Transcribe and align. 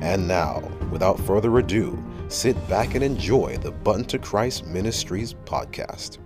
And 0.00 0.28
now, 0.28 0.60
without 0.90 1.18
further 1.20 1.58
ado, 1.58 2.02
sit 2.28 2.56
back 2.68 2.94
and 2.94 3.02
enjoy 3.02 3.56
the 3.58 3.72
Button 3.72 4.04
to 4.06 4.18
Christ 4.18 4.66
Ministries 4.66 5.34
podcast. 5.44 6.18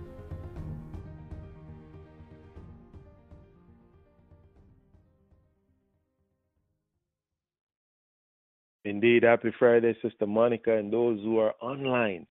Indeed, 8.85 9.23
happy 9.23 9.51
Friday, 9.57 9.95
Sister 10.01 10.27
Monica, 10.27 10.77
and 10.77 10.91
those 10.91 11.19
who 11.21 11.39
are 11.39 11.53
online. 11.61 12.27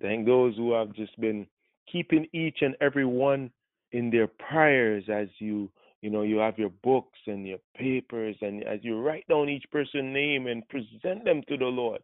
Thank 0.00 0.26
those 0.26 0.56
who 0.56 0.72
have 0.72 0.92
just 0.94 1.18
been 1.20 1.46
keeping 1.90 2.26
each 2.32 2.58
and 2.62 2.74
every 2.80 3.04
one 3.04 3.50
in 3.92 4.10
their 4.10 4.26
prayers 4.26 5.04
as 5.08 5.28
you 5.38 5.70
you 6.02 6.10
know 6.10 6.22
you 6.22 6.38
have 6.38 6.58
your 6.58 6.70
books 6.82 7.18
and 7.26 7.46
your 7.46 7.58
papers 7.76 8.36
and 8.40 8.64
as 8.64 8.80
you 8.82 9.00
write 9.00 9.26
down 9.28 9.48
each 9.48 9.64
person's 9.70 10.14
name 10.14 10.46
and 10.46 10.68
present 10.68 11.24
them 11.24 11.42
to 11.48 11.56
the 11.56 11.64
Lord 11.64 12.00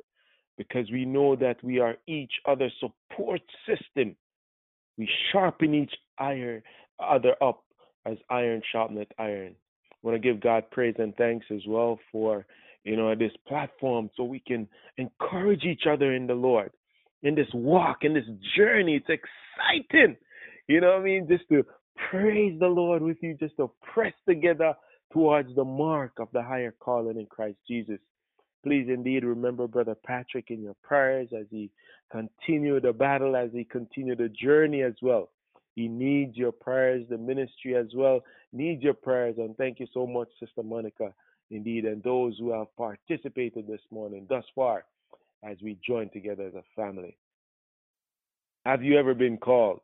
because 0.59 0.91
we 0.91 1.05
know 1.05 1.37
that 1.37 1.63
we 1.63 1.81
are 1.81 1.97
each 2.07 2.33
other's 2.47 2.73
support 2.81 3.43
system. 3.67 4.17
We 4.97 5.09
sharpen 5.33 5.75
each 5.75 5.93
iron 6.19 6.63
other 6.99 7.35
up 7.43 7.63
as 8.07 8.17
iron 8.31 8.63
sharpeneth 8.75 9.11
iron. 9.19 9.55
I 9.55 9.97
want 10.03 10.23
to 10.23 10.33
give 10.33 10.41
God 10.41 10.71
praise 10.71 10.95
and 10.99 11.15
thanks 11.17 11.47
as 11.51 11.63
well 11.67 11.99
for 12.13 12.47
you 12.85 12.97
know 12.97 13.15
this 13.15 13.33
platform 13.49 14.11
so 14.17 14.25
we 14.25 14.41
can 14.41 14.69
encourage 14.97 15.65
each 15.65 15.83
other 15.91 16.15
in 16.15 16.27
the 16.27 16.35
Lord 16.35 16.71
in 17.23 17.35
this 17.35 17.49
walk, 17.55 17.99
in 18.03 18.15
this 18.15 18.25
journey. 18.57 18.97
It's 18.97 19.09
exciting. 19.09 20.17
You 20.69 20.81
know 20.81 20.93
what 20.93 21.01
I 21.01 21.05
mean? 21.05 21.27
Just 21.29 21.49
to 21.51 21.65
praise 22.11 22.59
the 22.59 22.67
Lord 22.67 23.03
with 23.03 23.19
you, 23.21 23.35
just 23.35 23.57
to 23.57 23.71
press 23.93 24.15
together 24.29 24.75
towards 25.13 25.55
the 25.55 25.65
mark 25.65 26.13
of 26.19 26.29
the 26.33 26.43
higher 26.43 26.75
calling 26.81 27.19
in 27.19 27.27
Christ 27.27 27.59
Jesus. 27.67 27.99
Please 28.65 28.87
indeed 28.89 29.25
remember 29.25 29.69
Brother 29.69 29.97
Patrick 30.05 30.51
in 30.51 30.63
your 30.63 30.77
prayers 30.83 31.29
as 31.39 31.47
he 31.51 31.71
continue 32.11 32.81
the 32.81 32.93
battle, 32.93 33.37
as 33.37 33.51
he 33.53 33.65
continue 33.65 34.17
the 34.17 34.29
journey 34.29 34.83
as 34.83 34.95
well. 35.03 35.31
He 35.75 35.89
needs 35.89 36.37
your 36.37 36.53
prayers, 36.53 37.05
the 37.09 37.19
ministry 37.19 37.77
as 37.77 37.87
well 37.95 38.23
needs 38.53 38.83
your 38.83 38.95
prayers. 38.95 39.37
And 39.39 39.57
thank 39.57 39.79
you 39.79 39.87
so 39.93 40.07
much, 40.07 40.29
Sister 40.41 40.63
Monica, 40.63 41.13
indeed, 41.51 41.85
and 41.85 42.03
those 42.03 42.37
who 42.39 42.51
have 42.53 42.75
participated 42.77 43.67
this 43.67 43.81
morning 43.91 44.27
thus 44.29 44.45
far 44.55 44.85
as 45.45 45.57
we 45.63 45.79
join 45.87 46.09
together 46.11 46.45
as 46.45 46.55
a 46.55 46.65
family. 46.75 47.17
Have 48.65 48.83
you 48.83 48.99
ever 48.99 49.15
been 49.15 49.37
called? 49.37 49.81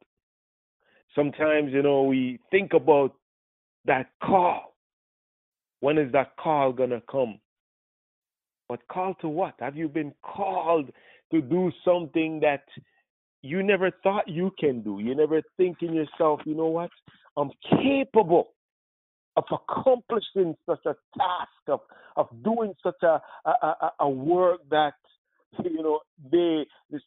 Sometimes, 1.14 1.72
you 1.72 1.82
know, 1.82 2.02
we 2.02 2.38
think 2.50 2.72
about 2.72 3.14
that 3.84 4.10
call. 4.22 4.74
When 5.80 5.98
is 5.98 6.12
that 6.12 6.36
call 6.36 6.72
going 6.72 6.90
to 6.90 7.02
come? 7.10 7.38
But 8.68 8.80
call 8.88 9.14
to 9.20 9.28
what? 9.28 9.54
Have 9.58 9.76
you 9.76 9.88
been 9.88 10.14
called 10.22 10.90
to 11.32 11.42
do 11.42 11.70
something 11.84 12.40
that 12.40 12.64
you 13.42 13.62
never 13.62 13.90
thought 14.02 14.28
you 14.28 14.52
can 14.58 14.82
do? 14.82 15.00
You 15.00 15.14
never 15.14 15.42
think 15.56 15.78
in 15.82 15.92
yourself, 15.92 16.40
you 16.44 16.54
know 16.54 16.68
what? 16.68 16.90
I'm 17.36 17.50
capable 17.82 18.54
of 19.36 19.44
accomplishing 19.50 20.54
such 20.66 20.84
a 20.86 20.94
task, 21.18 21.68
of, 21.68 21.80
of 22.16 22.28
doing 22.44 22.74
such 22.82 23.02
a, 23.02 23.20
a, 23.44 23.50
a, 23.50 23.92
a 24.00 24.08
work 24.08 24.60
that 24.70 24.94
you 25.64 25.82
know, 25.82 26.00
they 26.30 26.64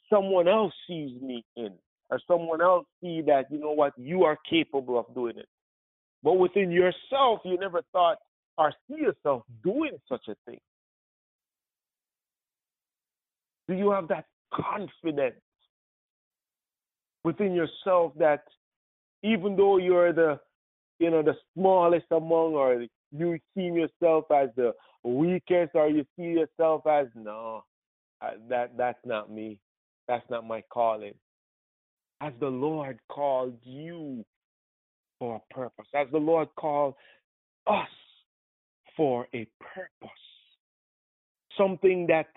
someone 0.09 0.47
else 0.47 0.73
sees 0.87 1.19
me 1.21 1.43
or 2.15 2.19
someone 2.27 2.61
else 2.61 2.85
see 3.01 3.21
that 3.21 3.51
you 3.51 3.59
know 3.59 3.71
what 3.71 3.93
you 3.97 4.23
are 4.23 4.37
capable 4.49 4.97
of 4.97 5.13
doing 5.13 5.37
it. 5.37 5.49
But 6.23 6.33
within 6.33 6.71
yourself, 6.71 7.41
you 7.43 7.57
never 7.59 7.81
thought 7.91 8.17
or 8.57 8.73
see 8.87 9.01
yourself 9.01 9.43
doing 9.63 9.91
such 10.07 10.27
a 10.29 10.35
thing. 10.45 10.59
Do 13.67 13.73
you 13.73 13.91
have 13.91 14.07
that 14.07 14.25
confidence 14.53 15.35
within 17.25 17.53
yourself 17.53 18.13
that 18.17 18.43
even 19.21 19.57
though 19.57 19.77
you're 19.77 20.13
the 20.13 20.39
you 20.99 21.11
know 21.11 21.21
the 21.21 21.35
smallest 21.53 22.05
among 22.11 22.53
or 22.53 22.85
you 23.11 23.37
see 23.53 23.63
yourself 23.63 24.25
as 24.31 24.49
the 24.55 24.71
weakest 25.03 25.71
or 25.73 25.89
you 25.89 26.05
see 26.15 26.23
yourself 26.39 26.87
as 26.87 27.07
no 27.13 27.63
that 28.49 28.71
that's 28.77 29.05
not 29.05 29.31
me. 29.31 29.59
That's 30.07 30.27
not 30.29 30.47
my 30.47 30.63
calling. 30.71 31.13
As 32.25 32.33
the 32.39 32.47
Lord 32.47 32.97
called 33.07 33.53
you 33.61 34.25
for 35.19 35.35
a 35.35 35.53
purpose, 35.53 35.85
as 35.93 36.07
the 36.11 36.17
Lord 36.17 36.47
called 36.55 36.95
us 37.67 37.87
for 38.97 39.27
a 39.35 39.47
purpose, 39.59 40.09
something 41.55 42.07
that 42.07 42.29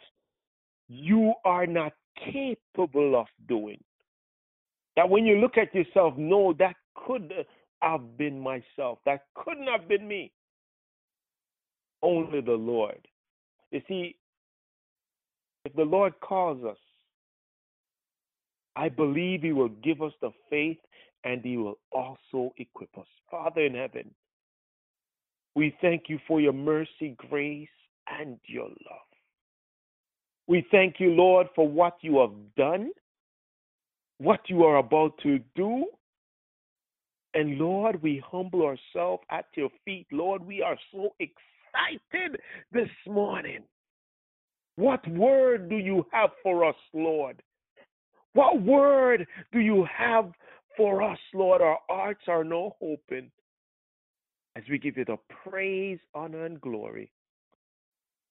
you 0.89 1.33
are 1.47 1.67
not 1.67 1.95
capable 2.33 3.19
of 3.19 3.29
doing. 3.49 3.83
That 4.97 5.09
when 5.09 5.25
you 5.25 5.37
look 5.39 5.57
at 5.57 5.75
yourself, 5.75 6.13
no, 6.19 6.53
that 6.59 6.77
could 7.07 7.33
have 7.81 8.19
been 8.19 8.39
myself. 8.39 8.99
That 9.07 9.23
couldn't 9.37 9.69
have 9.69 9.89
been 9.89 10.07
me. 10.07 10.33
Only 12.03 12.43
the 12.43 12.53
Lord. 12.53 13.09
You 13.71 13.81
see, 13.89 14.17
if 15.65 15.73
the 15.73 15.85
Lord 15.85 16.13
calls 16.21 16.63
us, 16.63 16.77
I 18.77 18.89
believe 18.89 19.43
He 19.43 19.53
will 19.53 19.69
give 19.69 20.03
us 20.03 20.13
the 20.21 20.31
faith 20.51 20.79
and 21.25 21.43
He 21.43 21.57
will 21.57 21.79
also 21.93 22.53
equip 22.59 22.97
us. 22.99 23.07
Father 23.31 23.63
in 23.63 23.75
heaven, 23.75 24.11
we 25.55 25.77
thank 25.81 26.05
you 26.09 26.19
for 26.27 26.41
your 26.41 26.53
mercy, 26.53 27.17
grace, 27.17 27.69
and 28.21 28.39
your 28.47 28.69
love. 28.69 29.09
We 30.47 30.67
thank 30.71 30.97
you, 30.99 31.11
Lord, 31.11 31.49
for 31.55 31.69
what 31.69 31.99
you 32.01 32.21
have 32.21 32.33
done, 32.57 32.91
what 34.19 34.41
you 34.47 34.65
are 34.65 34.79
about 34.79 35.19
to 35.23 35.41
do. 35.55 35.87
And 37.35 37.59
Lord, 37.59 38.03
we 38.03 38.23
humble 38.27 38.63
ourselves 38.63 39.23
at 39.31 39.45
your 39.55 39.69
feet. 39.85 40.07
Lord, 40.11 40.45
we 40.47 40.63
are 40.63 40.79
so 40.93 41.15
excited 41.21 42.41
this 42.73 42.89
morning 43.07 43.63
what 44.79 45.07
word 45.09 45.69
do 45.69 45.77
you 45.77 46.07
have 46.13 46.31
for 46.41 46.65
us, 46.65 46.77
Lord? 46.95 47.43
What 48.39 48.63
word 48.63 49.27
do 49.53 49.59
you 49.59 49.85
have 49.93 50.31
for 50.77 51.03
us, 51.03 51.19
Lord? 51.35 51.61
Our 51.61 51.81
hearts 51.89 52.21
are 52.29 52.45
now 52.45 52.77
open 52.81 53.33
as 54.55 54.63
we 54.71 54.79
give 54.79 54.97
you 54.97 55.05
the 55.05 55.17
praise, 55.43 55.99
honor, 56.15 56.45
and 56.45 56.61
glory 56.61 57.11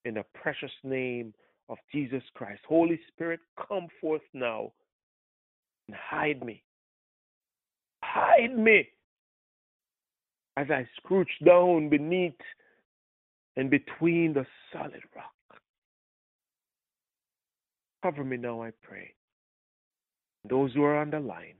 in 0.05 0.13
the 0.13 0.23
precious 0.33 0.71
name 0.81 1.33
of 1.67 1.77
Jesus 1.91 2.23
Christ. 2.35 2.61
Holy 2.69 2.97
Spirit, 3.09 3.41
come 3.67 3.89
forth 3.99 4.21
now 4.33 4.71
and 5.89 5.97
hide 5.97 6.41
me. 6.41 6.63
Hide 8.01 8.57
me 8.57 8.87
as 10.55 10.67
I 10.69 10.87
scrooge 10.95 11.35
down 11.45 11.89
beneath 11.89 12.31
and 13.57 13.69
between 13.69 14.33
the 14.33 14.45
solid 14.71 15.03
rock. 15.13 15.59
Cover 18.01 18.23
me 18.23 18.37
now, 18.37 18.63
I 18.63 18.71
pray. 18.81 19.11
Those 20.49 20.73
who 20.73 20.83
are 20.83 20.97
on 20.97 21.11
the 21.11 21.19
line, 21.19 21.55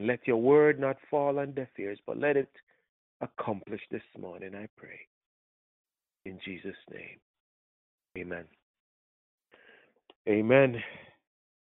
let 0.00 0.26
your 0.26 0.36
word 0.36 0.78
not 0.78 0.96
fall 1.10 1.38
on 1.38 1.52
deaf 1.52 1.68
ears, 1.78 1.98
but 2.06 2.18
let 2.18 2.36
it 2.36 2.50
accomplish 3.20 3.80
this 3.90 4.02
morning, 4.18 4.54
I 4.54 4.68
pray. 4.76 5.00
In 6.24 6.38
Jesus' 6.44 6.76
name. 6.92 7.18
Amen. 8.16 8.44
Amen. 10.28 10.76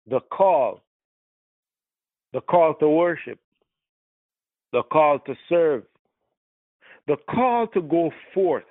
The 0.10 0.20
call, 0.32 0.82
the 2.34 2.42
call 2.42 2.74
to 2.76 2.90
worship, 2.90 3.40
the 4.72 4.84
call 4.92 5.20
to 5.20 5.36
serve, 5.48 5.84
the 7.08 7.18
call 7.30 7.68
to 7.68 7.82
go 7.82 8.12
forth, 8.34 8.64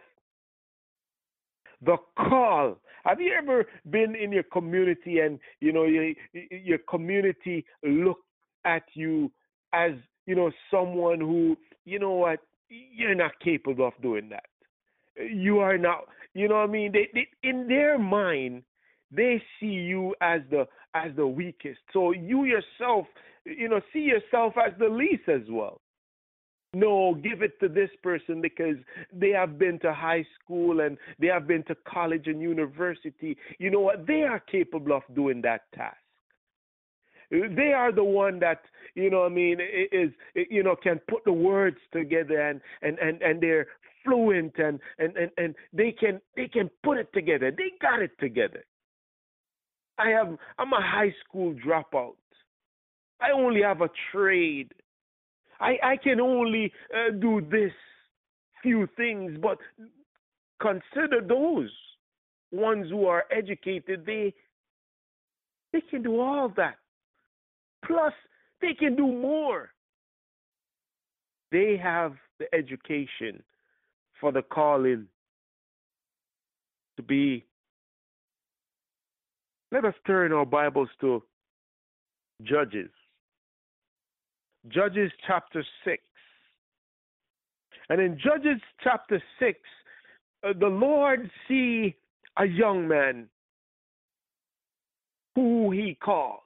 the 1.85 1.97
call 2.17 2.77
have 3.05 3.21
you 3.21 3.33
ever 3.37 3.65
been 3.91 4.15
in 4.15 4.33
your 4.33 4.43
community 4.45 5.21
and 5.21 5.39
you 5.61 5.73
know 5.73 5.85
your 5.85 6.13
your 6.51 6.79
community 6.89 7.65
look 7.83 8.19
at 8.65 8.83
you 8.95 9.31
as 9.73 9.93
you 10.27 10.35
know 10.35 10.51
someone 10.71 11.21
who 11.21 11.57
you 11.85 11.99
know 11.99 12.13
what 12.13 12.41
you're 12.69 13.15
not 13.15 13.33
capable 13.41 13.87
of 13.87 13.95
doing 14.03 14.29
that. 14.31 14.45
You 15.17 15.59
are 15.59 15.79
not. 15.79 16.05
You 16.35 16.49
know 16.49 16.57
what 16.57 16.69
I 16.69 16.73
mean? 16.73 16.93
They, 16.93 17.09
they 17.15 17.27
in 17.43 17.67
their 17.69 17.99
mind 17.99 18.63
they 19.11 19.43
see 19.59 19.67
you 19.67 20.15
as 20.21 20.43
the 20.51 20.67
as 20.95 21.13
the 21.17 21.27
weakest. 21.27 21.81
So 21.93 22.13
you 22.13 22.45
yourself, 22.45 23.07
you 23.45 23.69
know, 23.69 23.81
see 23.93 24.01
yourself 24.01 24.55
as 24.65 24.73
the 24.79 24.89
least 24.89 25.29
as 25.29 25.43
well. 25.51 25.81
No, 26.75 27.15
give 27.15 27.41
it 27.43 27.59
to 27.61 27.69
this 27.69 27.89
person 28.03 28.43
because 28.43 28.77
they 29.13 29.31
have 29.31 29.59
been 29.59 29.79
to 29.81 29.95
high 29.95 30.27
school 30.39 30.81
and 30.81 30.99
they 31.19 31.29
have 31.29 31.47
been 31.47 31.63
to 31.65 31.75
college 31.87 32.27
and 32.27 32.43
university. 32.43 33.39
You 33.59 33.71
know 33.71 33.81
what? 33.81 34.07
They 34.07 34.23
are 34.23 34.39
capable 34.41 34.93
of 34.95 35.03
doing 35.15 35.41
that 35.43 35.63
task. 35.75 35.97
They 37.31 37.73
are 37.75 37.93
the 37.93 38.05
one 38.05 38.39
that 38.41 38.63
you 38.95 39.11
know. 39.11 39.25
I 39.25 39.29
mean, 39.29 39.59
is 39.93 40.11
you 40.35 40.63
know 40.63 40.75
can 40.75 40.99
put 41.11 41.25
the 41.25 41.33
words 41.33 41.77
together 41.93 42.41
and 42.41 42.61
and 42.81 42.99
and 42.99 43.21
and 43.21 43.41
they're 43.41 43.67
fluent 44.05 44.55
and 44.59 44.81
and 44.99 45.15
and 45.17 45.31
and 45.37 45.55
they 45.73 45.93
can 45.93 46.21
they 46.37 46.49
can 46.49 46.71
put 46.83 46.97
it 46.97 47.13
together. 47.13 47.51
They 47.51 47.73
got 47.83 48.01
it 48.01 48.13
together. 48.19 48.65
I 49.99 50.09
have 50.11 50.39
I'm 50.59 50.73
a 50.73 50.81
high 50.81 51.15
school 51.25 51.55
dropout. 51.55 52.15
I 53.21 53.33
only 53.33 53.63
have 53.63 53.83
a 53.83 53.91
trade. 54.13 54.73
I 55.61 55.79
I 55.83 55.97
can 55.97 56.21
only 56.21 56.73
uh, 56.95 57.11
do 57.19 57.41
this 57.51 57.73
few 58.63 58.89
things, 58.97 59.39
but 59.41 59.59
consider 60.61 61.21
those 61.27 61.71
ones 62.51 62.91
who 62.91 63.07
are 63.07 63.25
educated. 63.31 64.05
They 64.07 64.35
they 65.73 65.81
can 65.81 66.03
do 66.03 66.21
all 66.21 66.53
that. 66.57 66.77
Plus, 67.85 68.13
they 68.61 68.75
can 68.75 68.97
do 68.97 69.07
more. 69.07 69.71
They 71.53 71.79
have 71.83 72.15
the 72.39 72.47
education 72.55 73.43
for 74.21 74.33
the 74.33 74.43
calling 74.43 75.07
to 76.97 77.03
be. 77.03 77.45
Let 79.71 79.85
us 79.85 79.95
turn 80.07 80.33
our 80.33 80.47
Bibles 80.47 80.89
to 81.01 81.23
Judges. 82.43 82.91
Judges 84.67 85.13
chapter 85.27 85.65
6. 85.85 86.03
And 87.91 88.01
in 88.01 88.19
Judges 88.19 88.61
chapter 88.83 89.23
6, 89.39 89.59
uh, 90.43 90.53
the 90.59 90.67
Lord 90.67 91.31
see 91.47 91.95
a 92.37 92.45
young 92.45 92.87
man 92.87 93.29
who 95.35 95.71
he 95.71 95.97
called. 96.03 96.41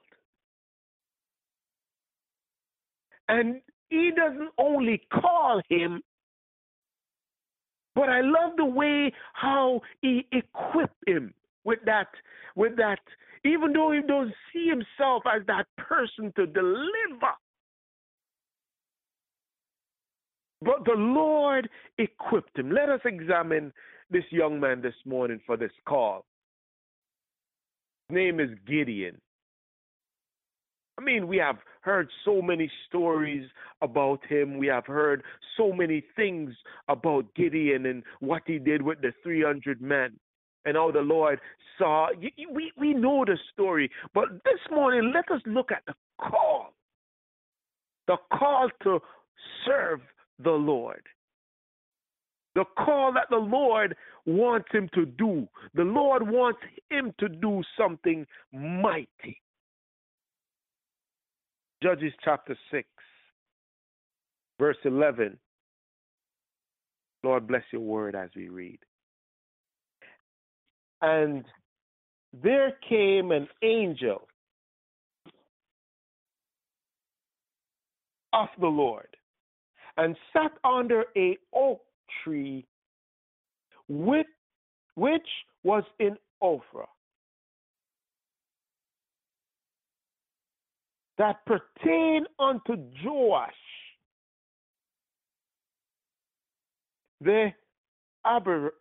And 3.28 3.60
he 3.88 4.10
doesn't 4.14 4.50
only 4.58 5.02
call 5.12 5.62
him, 5.68 6.02
but 7.94 8.08
I 8.08 8.20
love 8.20 8.52
the 8.56 8.64
way 8.64 9.12
how 9.32 9.80
he 10.00 10.26
equipped 10.32 11.02
him 11.06 11.32
with 11.64 11.78
that, 11.86 12.08
with 12.56 12.76
that, 12.76 13.00
even 13.44 13.72
though 13.72 13.92
he 13.92 14.00
doesn't 14.00 14.34
see 14.52 14.68
himself 14.68 15.22
as 15.26 15.42
that 15.46 15.66
person 15.76 16.32
to 16.36 16.46
deliver. 16.46 17.32
But 20.64 20.84
the 20.84 20.96
Lord 20.96 21.68
equipped 21.98 22.58
him. 22.58 22.70
Let 22.70 22.88
us 22.88 23.00
examine 23.04 23.72
this 24.10 24.24
young 24.30 24.60
man 24.60 24.82
this 24.82 24.94
morning 25.04 25.40
for 25.46 25.56
this 25.56 25.72
call. 25.86 26.24
His 28.08 28.16
name 28.16 28.40
is 28.40 28.50
Gideon. 28.66 29.20
I 30.98 31.02
mean, 31.02 31.26
we 31.26 31.38
have 31.38 31.56
heard 31.80 32.08
so 32.24 32.42
many 32.42 32.70
stories 32.86 33.48
about 33.80 34.20
him. 34.28 34.58
We 34.58 34.66
have 34.66 34.86
heard 34.86 35.22
so 35.56 35.72
many 35.72 36.04
things 36.14 36.54
about 36.88 37.34
Gideon 37.34 37.86
and 37.86 38.02
what 38.20 38.42
he 38.46 38.58
did 38.58 38.82
with 38.82 39.00
the 39.00 39.12
300 39.22 39.80
men 39.80 40.12
and 40.64 40.76
how 40.76 40.90
the 40.90 41.00
Lord 41.00 41.40
saw. 41.78 42.08
We, 42.20 42.72
we 42.76 42.92
know 42.92 43.24
the 43.24 43.38
story, 43.52 43.90
but 44.14 44.28
this 44.44 44.60
morning, 44.70 45.12
let 45.14 45.30
us 45.34 45.40
look 45.46 45.72
at 45.72 45.82
the 45.86 45.94
call 46.20 46.74
the 48.06 48.16
call 48.32 48.68
to 48.82 49.00
serve 49.64 50.00
the 50.42 50.50
Lord. 50.50 51.02
The 52.54 52.64
call 52.76 53.12
that 53.14 53.28
the 53.30 53.36
Lord 53.36 53.96
wants 54.26 54.68
him 54.72 54.88
to 54.94 55.06
do. 55.06 55.48
The 55.74 55.84
Lord 55.84 56.28
wants 56.28 56.60
him 56.90 57.14
to 57.18 57.28
do 57.28 57.62
something 57.78 58.26
mighty. 58.52 59.40
Judges 61.82 62.12
chapter 62.22 62.56
6, 62.70 62.86
verse 64.58 64.76
11. 64.84 65.38
Lord, 67.24 67.46
bless 67.46 67.62
your 67.72 67.82
word 67.82 68.14
as 68.14 68.30
we 68.36 68.48
read. 68.48 68.78
And 71.00 71.44
there 72.42 72.72
came 72.88 73.32
an 73.32 73.48
angel 73.62 74.28
of 78.32 78.48
the 78.60 78.68
Lord 78.68 79.08
and 79.96 80.16
sat 80.32 80.52
under 80.64 81.04
a 81.16 81.36
oak 81.54 81.82
tree 82.22 82.66
with, 83.88 84.26
which 84.94 85.26
was 85.64 85.84
in 85.98 86.16
Ophrah. 86.42 86.86
That 91.18 91.44
pertain 91.46 92.24
unto 92.38 92.76
Joash 93.04 93.52
the 97.20 97.52
Aber, 98.24 98.74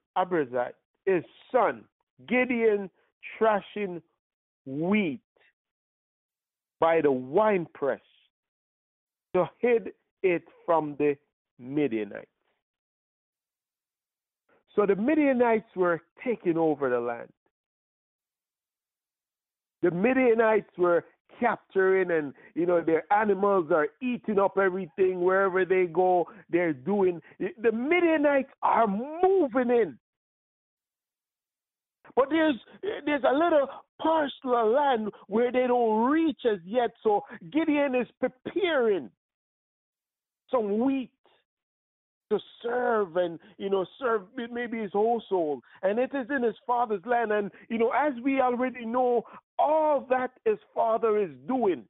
his 1.05 1.23
son, 1.51 1.83
Gideon 2.27 2.89
thrashing 3.37 4.01
wheat 4.65 5.21
by 6.79 7.01
the 7.01 7.11
winepress 7.11 8.01
to 9.35 9.49
hid 9.59 9.91
it 10.23 10.43
from 10.65 10.95
the 10.97 11.15
Midianites. 11.59 12.27
So 14.75 14.85
the 14.85 14.95
Midianites 14.95 15.75
were 15.75 16.01
taking 16.23 16.57
over 16.57 16.89
the 16.89 16.99
land. 16.99 17.29
The 19.81 19.91
Midianites 19.91 20.69
were 20.77 21.03
capturing 21.39 22.11
and 22.11 22.33
you 22.55 22.65
know 22.65 22.81
their 22.81 23.03
animals 23.11 23.67
are 23.71 23.87
eating 24.01 24.37
up 24.39 24.57
everything 24.57 25.21
wherever 25.21 25.65
they 25.65 25.85
go 25.85 26.25
they're 26.49 26.73
doing 26.73 27.19
the 27.39 27.71
midianites 27.71 28.49
are 28.61 28.85
moving 28.87 29.69
in 29.69 29.97
but 32.15 32.27
there's 32.29 32.55
there's 33.05 33.23
a 33.23 33.33
little 33.33 33.67
parcel 33.99 34.55
of 34.55 34.71
land 34.71 35.09
where 35.27 35.51
they 35.51 35.65
don't 35.67 36.09
reach 36.09 36.41
as 36.51 36.59
yet 36.65 36.91
so 37.01 37.21
gideon 37.51 37.95
is 37.95 38.07
preparing 38.19 39.09
some 40.51 40.79
wheat 40.79 41.09
to 42.29 42.39
serve 42.63 43.17
and 43.17 43.39
you 43.57 43.69
know 43.69 43.85
serve 43.99 44.21
maybe 44.51 44.79
his 44.79 44.91
household 44.93 45.61
and 45.83 45.99
it 45.99 46.11
is 46.13 46.27
in 46.29 46.43
his 46.43 46.55
father's 46.65 47.05
land. 47.05 47.31
And 47.31 47.51
you 47.69 47.77
know 47.77 47.91
as 47.91 48.13
we 48.23 48.39
already 48.39 48.85
know 48.85 49.23
all 49.59 50.05
that 50.09 50.31
his 50.45 50.57
father 50.73 51.17
is 51.17 51.31
doing 51.47 51.83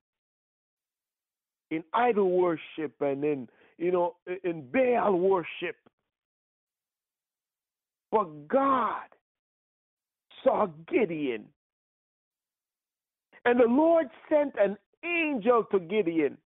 in 1.70 1.84
idol 1.94 2.32
worship 2.32 2.94
and 3.00 3.24
in 3.24 3.48
you 3.77 3.91
know 3.91 4.15
in 4.44 4.68
Baal 4.72 5.18
worship. 5.18 5.75
But 8.12 8.48
God 8.48 9.03
saw 10.44 10.68
Gideon. 10.91 11.46
And 13.46 13.60
the 13.60 13.68
Lord 13.68 14.08
sent 14.30 14.53
an 14.60 14.77
angel 15.03 15.65
to 15.72 15.80
Gideon 15.80 16.38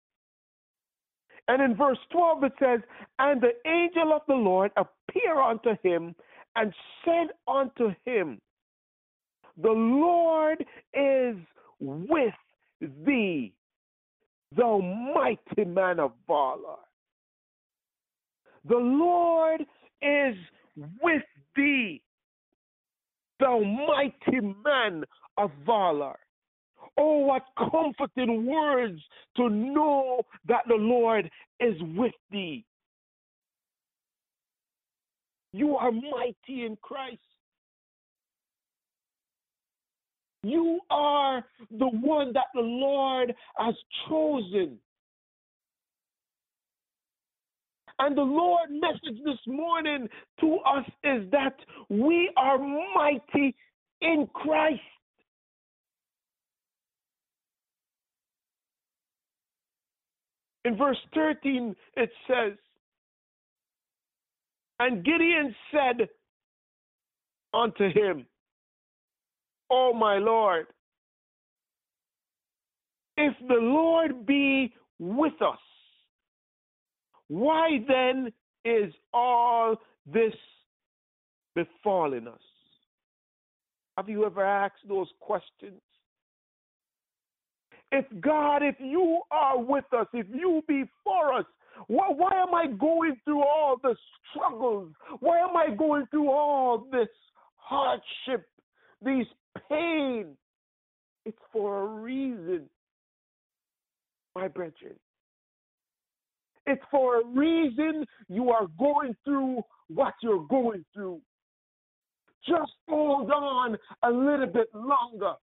and 1.49 1.61
in 1.63 1.77
verse 1.77 1.99
12 2.11 2.45
it 2.45 2.53
says, 2.59 2.81
And 3.19 3.41
the 3.41 3.53
angel 3.69 4.13
of 4.13 4.23
the 4.27 4.35
Lord 4.35 4.71
appeared 4.77 5.39
unto 5.39 5.77
him 5.83 6.15
and 6.57 6.73
said 7.05 7.29
unto 7.47 7.91
him, 8.05 8.41
The 9.61 9.71
Lord 9.71 10.65
is 10.95 11.37
with 11.81 12.35
thee, 13.05 13.53
thou 14.57 14.79
mighty 15.15 15.65
man 15.69 16.01
of 16.01 16.13
valor. 16.27 16.79
The 18.67 18.77
Lord 18.77 19.61
is 20.01 20.37
with 21.03 21.23
thee, 21.55 22.01
thou 23.39 23.61
mighty 23.61 24.41
man 24.65 25.05
of 25.37 25.51
valor. 25.67 26.17
Oh, 26.97 27.19
what 27.19 27.43
comforting 27.71 28.47
words 28.47 29.01
to 29.37 29.49
know 29.49 30.23
that 30.47 30.63
the 30.69 30.77
Lord 30.77 31.29
is 31.61 31.75
with 31.97 32.15
thee. 32.31 32.65
You 35.53 35.77
are 35.77 35.91
mighty 35.91 36.65
in 36.65 36.77
Christ. 36.83 37.19
You 40.43 40.81
are 40.91 41.45
the 41.71 41.87
one 41.87 42.33
that 42.35 42.47
the 42.55 42.61
Lord 42.61 43.35
has 43.57 43.75
chosen. 44.09 44.79
And 47.99 48.17
the 48.17 48.23
Lord 48.23 48.71
message 48.71 49.23
this 49.25 49.39
morning 49.47 50.09
to 50.41 50.57
us 50.67 50.85
is 51.05 51.31
that 51.31 51.55
we 51.89 52.31
are 52.37 52.59
mighty 52.59 53.55
in 54.01 54.29
Christ. 54.35 54.81
In 60.65 60.77
verse 60.77 60.99
13, 61.15 61.77
it 61.97 62.11
says, 62.27 62.53
And 64.79 65.05
Gideon 65.05 65.55
said 65.71 66.09
unto 67.53 67.85
him, 67.93 68.27
O 69.71 69.93
my 69.93 70.19
Lord, 70.19 70.67
if 73.17 73.35
the 73.49 73.55
Lord 73.55 74.27
be 74.27 74.75
with 74.99 75.41
us, 75.41 75.59
why 77.29 77.79
then 77.87 78.33
is 78.65 78.93
all 79.13 79.77
this 80.07 80.35
befalling 81.55 82.27
us? 82.27 82.41
Have 83.97 84.09
you 84.09 84.25
ever 84.27 84.45
asked 84.45 84.89
those 84.89 85.09
questions? 85.21 85.81
If 87.95 88.07
God, 88.21 88.65
if 88.65 88.75
you 88.81 89.21
are 89.31 89.57
with 89.57 89.85
us, 89.97 90.09
if 90.13 90.27
you 90.35 90.65
be 90.67 90.83
for 91.05 91.33
us, 91.33 91.45
why, 91.87 92.09
why 92.09 92.33
am 92.43 92.53
I 92.53 92.67
going 92.67 93.15
through 93.25 93.45
all 93.45 93.77
the 93.81 93.95
struggles? 94.31 94.91
Why 95.21 95.39
am 95.39 95.57
I 95.57 95.73
going 95.73 96.07
through 96.11 96.29
all 96.29 96.89
this 96.91 97.07
hardship, 97.55 98.49
these 99.01 99.27
pain? 99.71 100.37
It's 101.25 101.39
for 101.53 101.83
a 101.83 101.87
reason, 101.87 102.69
my 104.35 104.49
brethren. 104.49 104.97
It's 106.67 106.83
for 106.91 107.21
a 107.21 107.25
reason 107.27 108.05
you 108.29 108.51
are 108.51 108.67
going 108.77 109.15
through 109.25 109.63
what 109.87 110.15
you're 110.21 110.49
going 110.49 110.85
through. 110.93 111.21
Just 112.45 112.73
hold 112.89 113.31
on 113.31 113.79
a 114.03 114.11
little 114.11 114.49
bit 114.49 114.67
longer. 114.75 115.35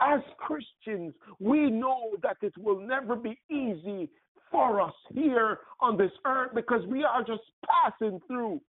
As 0.00 0.20
Christians, 0.38 1.14
we 1.40 1.70
know 1.70 2.10
that 2.22 2.36
it 2.42 2.52
will 2.58 2.80
never 2.80 3.16
be 3.16 3.38
easy 3.50 4.10
for 4.50 4.80
us 4.80 4.94
here 5.12 5.60
on 5.80 5.96
this 5.96 6.12
earth 6.26 6.50
because 6.54 6.86
we 6.86 7.02
are 7.02 7.24
just 7.24 7.42
passing 7.64 8.20
through. 8.26 8.60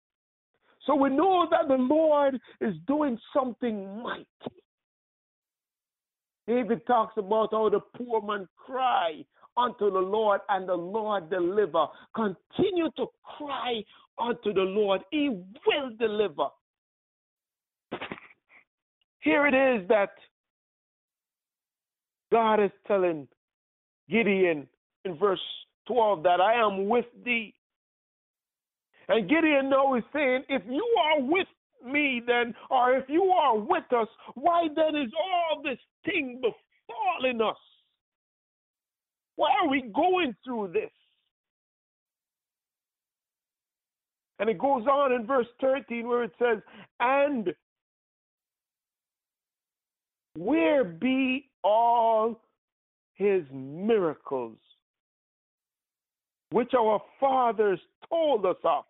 So 0.87 0.95
we 0.95 1.11
know 1.11 1.49
that 1.51 1.69
the 1.69 1.75
Lord 1.75 2.39
is 2.61 2.75
doing 2.87 3.19
something 3.35 4.03
mighty. 4.03 4.27
David 6.47 6.87
talks 6.87 7.15
about 7.17 7.49
how 7.51 7.69
the 7.69 7.81
poor 7.97 8.23
man 8.23 8.49
cry 8.57 9.25
unto 9.57 9.91
the 9.91 9.99
Lord 9.99 10.41
and 10.49 10.69
the 10.69 10.75
Lord 10.75 11.29
deliver. 11.29 11.87
Continue 12.15 12.91
to 12.97 13.07
cry 13.37 13.83
unto 14.19 14.53
the 14.53 14.61
Lord. 14.61 15.01
He 15.11 15.29
will 15.29 15.91
deliver. 15.99 16.49
Here 19.21 19.47
it 19.49 19.55
is 19.55 19.89
that 19.89 20.11
God 22.37 22.63
is 22.63 22.71
telling 22.87 23.27
Gideon 24.11 24.69
in 25.07 25.17
verse 25.17 25.41
12 25.89 26.23
that 26.25 26.39
I 26.39 26.53
am 26.53 26.87
with 26.87 27.07
thee. 27.25 27.55
And 29.09 29.27
Gideon 29.27 29.71
now 29.71 29.95
is 29.95 30.03
saying, 30.13 30.43
if 30.51 30.61
you 30.69 30.87
are 31.03 31.23
with 31.23 31.47
me, 31.83 32.21
then, 32.27 32.55
or 32.69 32.93
if 32.95 33.05
you 33.09 33.23
are 33.23 33.57
with 33.57 33.91
us, 33.91 34.09
why 34.35 34.69
then 34.77 35.01
is 35.01 35.11
all 35.19 35.63
this 35.63 35.79
thing 36.05 36.43
befalling 36.43 37.41
us? 37.41 37.57
Why 39.37 39.49
are 39.63 39.71
we 39.71 39.91
going 39.95 40.37
through 40.45 40.73
this? 40.75 40.91
And 44.41 44.51
it 44.51 44.59
goes 44.59 44.87
on 44.87 45.13
in 45.13 45.27
verse 45.27 45.47
13 45.63 46.07
where 46.07 46.25
it 46.25 46.33
says, 46.39 46.59
And 47.01 47.55
where 50.35 50.85
be 50.85 51.49
all 51.67 52.41
his 53.15 53.43
miracles, 53.53 54.57
which 56.51 56.73
our 56.79 57.03
fathers 57.19 57.81
told 58.09 58.47
us 58.47 58.57
of, 58.65 58.85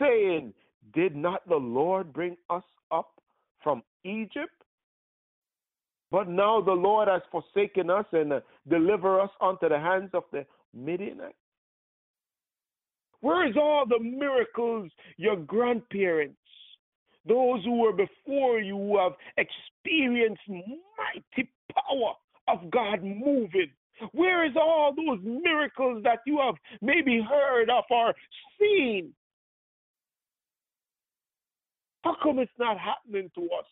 saying, 0.00 0.52
Did 0.92 1.14
not 1.14 1.48
the 1.48 1.56
Lord 1.56 2.12
bring 2.12 2.36
us 2.50 2.64
up 2.90 3.10
from 3.62 3.82
Egypt? 4.04 4.50
But 6.10 6.28
now 6.28 6.60
the 6.60 6.72
Lord 6.72 7.06
has 7.06 7.22
forsaken 7.30 7.90
us 7.90 8.06
and 8.12 8.32
uh, 8.32 8.40
deliver 8.68 9.20
us 9.20 9.30
unto 9.40 9.68
the 9.68 9.78
hands 9.78 10.10
of 10.14 10.24
the 10.32 10.46
Midianites. 10.74 11.34
Where 13.20 13.46
is 13.48 13.56
all 13.56 13.84
the 13.86 14.00
miracles 14.00 14.90
your 15.16 15.36
grandparents, 15.36 16.38
those 17.26 17.62
who 17.64 17.80
were 17.80 17.92
before 17.92 18.58
you, 18.58 18.76
who 18.76 18.98
have 18.98 19.12
experienced 19.36 20.40
mighty 20.48 21.50
power 21.86 22.14
of 22.48 22.70
God 22.70 23.02
moving? 23.02 23.70
Where 24.12 24.46
is 24.46 24.52
all 24.56 24.94
those 24.94 25.18
miracles 25.24 26.02
that 26.04 26.20
you 26.26 26.38
have 26.38 26.54
maybe 26.80 27.20
heard 27.20 27.68
of 27.70 27.84
or 27.90 28.14
seen? 28.58 29.12
How 32.04 32.16
come 32.22 32.38
it's 32.38 32.52
not 32.58 32.78
happening 32.78 33.30
to 33.34 33.42
us? 33.42 33.66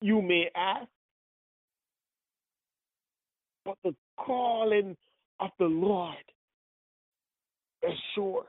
You 0.00 0.22
may 0.22 0.48
ask 0.56 0.88
but 3.64 3.78
the 3.82 3.94
calling 4.16 4.96
of 5.40 5.50
the 5.58 5.66
Lord 5.66 6.16
is 7.82 7.98
sure. 8.14 8.44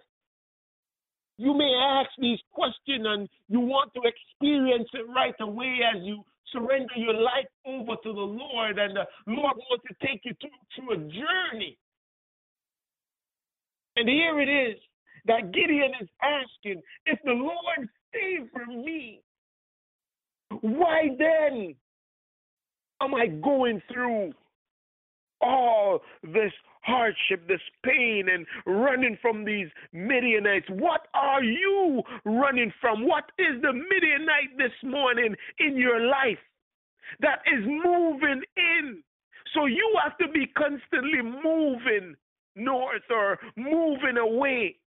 You 1.37 1.53
may 1.53 1.73
ask 1.81 2.09
these 2.17 2.39
questions 2.51 3.05
and 3.05 3.29
you 3.49 3.59
want 3.59 3.91
to 3.93 4.01
experience 4.03 4.89
it 4.93 5.05
right 5.13 5.35
away 5.41 5.79
as 5.93 6.01
you 6.03 6.23
surrender 6.51 6.93
your 6.95 7.13
life 7.13 7.47
over 7.65 7.95
to 8.03 8.13
the 8.13 8.19
Lord, 8.19 8.77
and 8.77 8.95
the 8.95 9.05
Lord 9.27 9.57
wants 9.57 9.85
to 9.87 10.07
take 10.07 10.21
you 10.23 10.33
through, 10.39 10.49
through 10.75 10.93
a 10.93 10.97
journey. 10.97 11.77
And 13.97 14.09
here 14.09 14.39
it 14.41 14.49
is 14.49 14.77
that 15.25 15.51
Gideon 15.53 15.91
is 16.01 16.09
asking 16.21 16.81
if 17.05 17.19
the 17.23 17.31
Lord 17.31 17.89
favor 18.13 18.65
me, 18.67 19.21
why 20.61 21.09
then 21.17 21.75
am 23.01 23.15
I 23.15 23.27
going 23.27 23.81
through 23.91 24.33
all 25.45 26.01
this 26.23 26.51
hardship, 26.81 27.47
this 27.47 27.61
pain, 27.83 28.27
and 28.31 28.45
running 28.65 29.17
from 29.21 29.45
these 29.45 29.67
Midianites. 29.93 30.67
What 30.69 31.07
are 31.13 31.43
you 31.43 32.01
running 32.25 32.71
from? 32.81 33.07
What 33.07 33.25
is 33.39 33.61
the 33.61 33.73
Midianite 33.73 34.57
this 34.57 34.73
morning 34.83 35.35
in 35.59 35.77
your 35.77 35.99
life 36.01 36.39
that 37.21 37.39
is 37.45 37.65
moving 37.65 38.41
in? 38.57 39.03
So 39.53 39.65
you 39.65 39.97
have 40.03 40.17
to 40.17 40.27
be 40.31 40.47
constantly 40.47 41.21
moving 41.21 42.15
north 42.55 43.03
or 43.09 43.39
moving 43.55 44.17
away. 44.17 44.77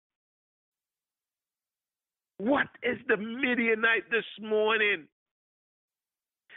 What 2.39 2.69
is 2.83 2.99
the 3.09 3.17
Midianite 3.17 4.11
this 4.11 4.25
morning? 4.41 5.09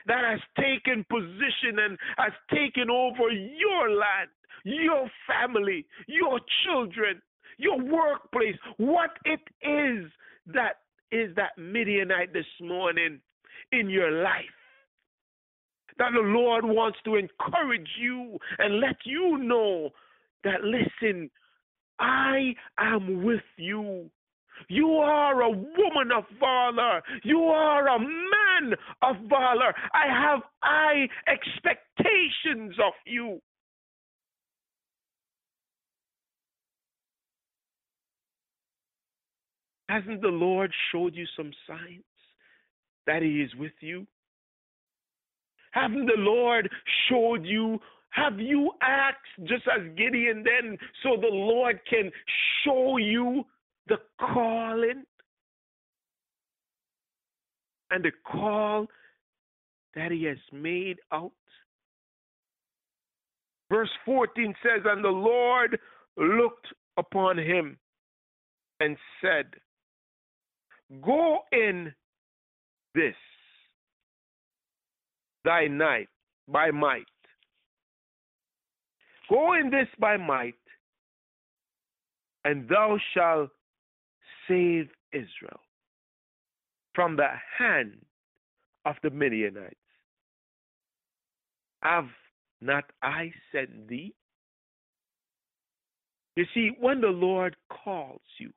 That 0.07 0.23
has 0.23 0.39
taken 0.57 1.05
position 1.09 1.79
and 1.79 1.97
has 2.17 2.33
taken 2.53 2.89
over 2.89 3.29
your 3.31 3.89
land, 3.89 4.29
your 4.63 5.09
family, 5.27 5.85
your 6.07 6.39
children, 6.65 7.21
your 7.57 7.77
workplace, 7.77 8.55
what 8.77 9.11
it 9.25 9.41
is 9.61 10.09
that 10.47 10.77
is 11.11 11.35
that 11.35 11.57
Midianite 11.57 12.33
this 12.33 12.45
morning 12.61 13.19
in 13.71 13.89
your 13.89 14.11
life. 14.23 14.45
That 15.97 16.11
the 16.13 16.21
Lord 16.21 16.63
wants 16.65 16.97
to 17.05 17.15
encourage 17.15 17.89
you 17.99 18.37
and 18.57 18.79
let 18.79 18.95
you 19.05 19.37
know 19.37 19.89
that, 20.43 20.61
listen, 20.63 21.29
I 21.99 22.55
am 22.79 23.23
with 23.23 23.41
you. 23.57 24.09
You 24.69 24.95
are 24.95 25.41
a 25.41 25.49
woman 25.49 26.11
of 26.15 26.23
valor. 26.39 27.01
You 27.23 27.39
are 27.43 27.87
a 27.87 27.99
man 27.99 28.40
of 29.01 29.15
valor. 29.29 29.73
I 29.93 30.07
have 30.07 30.41
high 30.61 31.07
expectations 31.27 32.75
of 32.83 32.93
you. 33.05 33.39
Hasn't 39.89 40.21
the 40.21 40.29
Lord 40.29 40.71
showed 40.91 41.15
you 41.15 41.25
some 41.35 41.51
signs 41.67 42.03
that 43.07 43.21
He 43.21 43.41
is 43.41 43.53
with 43.55 43.73
you? 43.81 44.07
Haven't 45.71 46.05
the 46.05 46.17
Lord 46.17 46.69
showed 47.09 47.45
you? 47.45 47.79
Have 48.11 48.39
you 48.39 48.71
asked 48.81 49.17
just 49.43 49.63
as 49.67 49.81
Gideon 49.97 50.43
then 50.43 50.77
so 51.03 51.19
the 51.19 51.27
Lord 51.27 51.79
can 51.89 52.11
show 52.63 52.97
you 52.97 53.43
the 53.87 53.97
calling 54.19 55.03
and 57.91 58.03
the 58.03 58.11
call 58.25 58.87
that 59.95 60.11
he 60.11 60.23
has 60.23 60.37
made 60.51 60.97
out. 61.11 61.31
Verse 63.69 63.89
14 64.05 64.55
says, 64.63 64.81
And 64.85 65.03
the 65.03 65.09
Lord 65.09 65.77
looked 66.17 66.67
upon 66.97 67.37
him 67.37 67.77
and 68.79 68.97
said, 69.21 69.45
Go 71.01 71.39
in 71.51 71.93
this 72.95 73.15
thy 75.45 75.67
night 75.67 76.09
by 76.47 76.71
might. 76.71 77.05
Go 79.29 79.53
in 79.53 79.69
this 79.69 79.87
by 79.99 80.17
might, 80.17 80.55
and 82.43 82.67
thou 82.67 82.97
shalt 83.13 83.49
save 84.47 84.89
Israel 85.13 85.61
from 86.93 87.15
the 87.15 87.27
hand 87.57 87.93
of 88.85 88.95
the 89.03 89.09
Midianites. 89.09 89.75
Have 91.81 92.09
not 92.61 92.83
I 93.01 93.31
sent 93.51 93.87
thee? 93.87 94.13
You 96.35 96.45
see, 96.53 96.71
when 96.79 97.01
the 97.01 97.07
Lord 97.07 97.55
calls 97.69 98.21
you, 98.39 98.51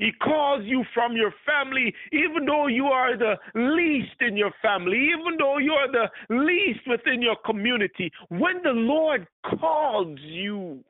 he 0.00 0.12
calls 0.12 0.62
you 0.64 0.82
from 0.94 1.14
your 1.14 1.32
family, 1.46 1.94
even 2.10 2.46
though 2.46 2.68
you 2.68 2.86
are 2.86 3.18
the 3.18 3.36
least 3.54 4.16
in 4.20 4.34
your 4.34 4.50
family, 4.62 4.96
even 4.96 5.36
though 5.38 5.58
you 5.58 5.72
are 5.72 5.92
the 5.92 6.08
least 6.34 6.80
within 6.86 7.20
your 7.20 7.36
community. 7.44 8.10
When 8.30 8.62
the 8.62 8.70
Lord 8.70 9.26
calls 9.60 10.18
you, 10.22 10.82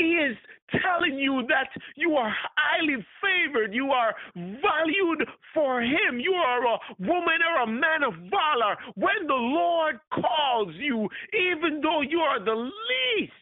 is 0.00 0.36
telling 0.70 1.18
you 1.18 1.44
that 1.48 1.68
you 1.96 2.14
are 2.16 2.32
highly 2.56 3.04
favored. 3.20 3.74
You 3.74 3.90
are 3.90 4.14
valued 4.34 5.26
for 5.54 5.80
Him. 5.82 6.20
You 6.20 6.32
are 6.34 6.64
a 6.64 6.78
woman 6.98 7.38
or 7.54 7.62
a 7.62 7.66
man 7.66 8.04
of 8.06 8.14
valor. 8.30 8.76
When 8.94 9.26
the 9.26 9.34
Lord 9.34 9.98
calls 10.12 10.74
you, 10.76 11.08
even 11.32 11.80
though 11.82 12.02
you 12.02 12.20
are 12.20 12.42
the 12.42 12.54
least, 12.54 13.32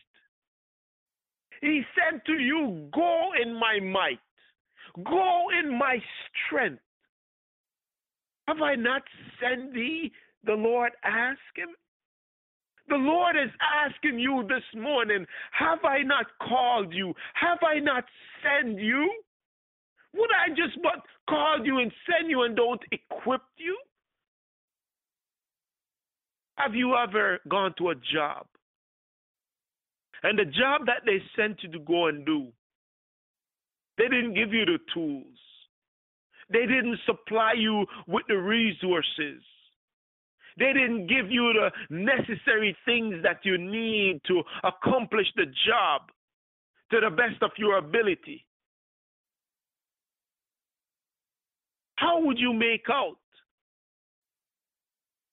He 1.61 1.83
said 1.95 2.23
to 2.27 2.33
you, 2.33 2.89
Go 2.93 3.31
in 3.43 3.55
my 3.55 3.81
might, 3.81 4.21
go 5.05 5.49
in 5.59 5.77
my 5.79 5.99
strength. 6.47 6.83
Have 8.49 8.63
I 8.63 8.77
not 8.77 9.03
sent 9.41 9.75
thee? 9.75 10.11
The 10.45 10.55
Lord 10.55 10.93
asked 11.05 11.39
him. 11.55 11.69
The 12.89 12.97
Lord 12.97 13.37
is 13.37 13.51
asking 13.61 14.19
you 14.19 14.45
this 14.49 14.81
morning 14.81 15.27
Have 15.53 15.85
I 15.85 16.03
not 16.03 16.27
called 16.43 16.93
you? 16.93 17.15
Have 17.35 17.59
I 17.63 17.81
not 17.81 18.05
sent 18.43 18.79
you? 18.79 19.11
Would 20.15 20.31
I 20.31 20.49
just 20.51 20.83
but 20.83 21.03
call 21.29 21.59
you 21.65 21.79
and 21.79 21.93
send 22.09 22.31
you 22.31 22.43
and 22.43 22.57
don't 22.57 22.81
equip 22.91 23.43
you? 23.59 23.77
Have 26.57 26.75
you 26.75 26.97
ever 26.97 27.39
gone 27.49 27.75
to 27.79 27.91
a 27.91 27.95
job 27.95 28.47
and 30.23 30.39
the 30.39 30.45
job 30.45 30.87
that 30.87 31.03
they 31.07 31.23
sent 31.37 31.63
you 31.63 31.71
to 31.73 31.79
go 31.81 32.07
and 32.07 32.25
do, 32.27 32.49
they 33.97 34.05
didn't 34.05 34.35
give 34.35 34.53
you 34.53 34.65
the 34.65 34.79
tools, 34.93 35.39
they 36.51 36.67
didn't 36.67 36.99
supply 37.07 37.53
you 37.57 37.87
with 38.07 38.25
the 38.29 38.37
resources. 38.37 39.43
They 40.59 40.73
didn't 40.73 41.07
give 41.07 41.31
you 41.31 41.53
the 41.53 41.71
necessary 41.95 42.77
things 42.85 43.23
that 43.23 43.41
you 43.45 43.59
need 43.59 44.21
to 44.27 44.43
accomplish 44.65 45.27
the 45.37 45.47
job 45.67 46.03
to 46.91 47.01
the 47.01 47.11
best 47.11 47.43
of 47.43 47.51
your 47.59 47.79
ability. 47.79 48.45
How 51.97 52.21
would 52.21 52.39
you 52.39 52.53
make 52.53 52.87
out? 52.91 53.19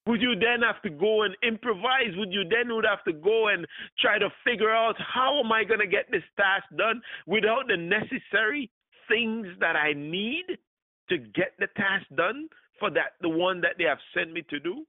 Would 0.08 0.22
you 0.22 0.36
then 0.36 0.62
have 0.62 0.82
to 0.84 0.90
go 0.90 1.24
and 1.24 1.36
improvise? 1.42 2.14
Would 2.16 2.32
you 2.32 2.44
then 2.44 2.74
would 2.76 2.86
have 2.86 3.04
to 3.06 3.14
go 3.14 3.48
and 3.48 3.66
try 4.00 4.20
to 4.20 4.30
figure 4.46 4.70
out 4.70 4.96
how 5.00 5.40
am 5.44 5.52
I 5.52 5.64
going 5.64 5.80
to 5.80 5.88
get 5.88 6.12
this 6.12 6.24
task 6.38 6.66
done 6.78 7.02
without 7.26 7.64
the 7.68 7.78
necessary 7.78 8.70
things 9.08 9.48
that 9.60 9.76
I 9.76 9.94
need 9.94 10.46
to 11.10 11.18
get 11.18 11.54
the 11.58 11.68
task 11.76 12.06
done 12.16 12.48
for 12.80 12.92
that 12.92 13.14
the 13.22 13.30
one 13.30 13.62
that 13.62 13.76
they 13.80 13.86
have 13.86 13.98
sent 14.14 14.32
me 14.32 14.44
to 14.50 14.60
do? 14.60 14.86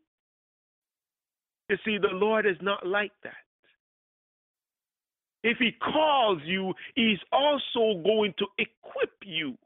You 1.69 1.77
see, 1.85 1.99
the 1.99 2.09
Lord 2.13 2.47
is 2.47 2.57
not 2.63 2.87
like 2.87 3.13
that. 3.25 3.35
If 5.43 5.59
He 5.59 5.73
calls 5.73 6.41
you, 6.45 6.75
He's 6.95 7.19
also 7.33 8.03
going 8.03 8.35
to 8.39 8.47
equip 8.59 9.13
you. 9.25 9.57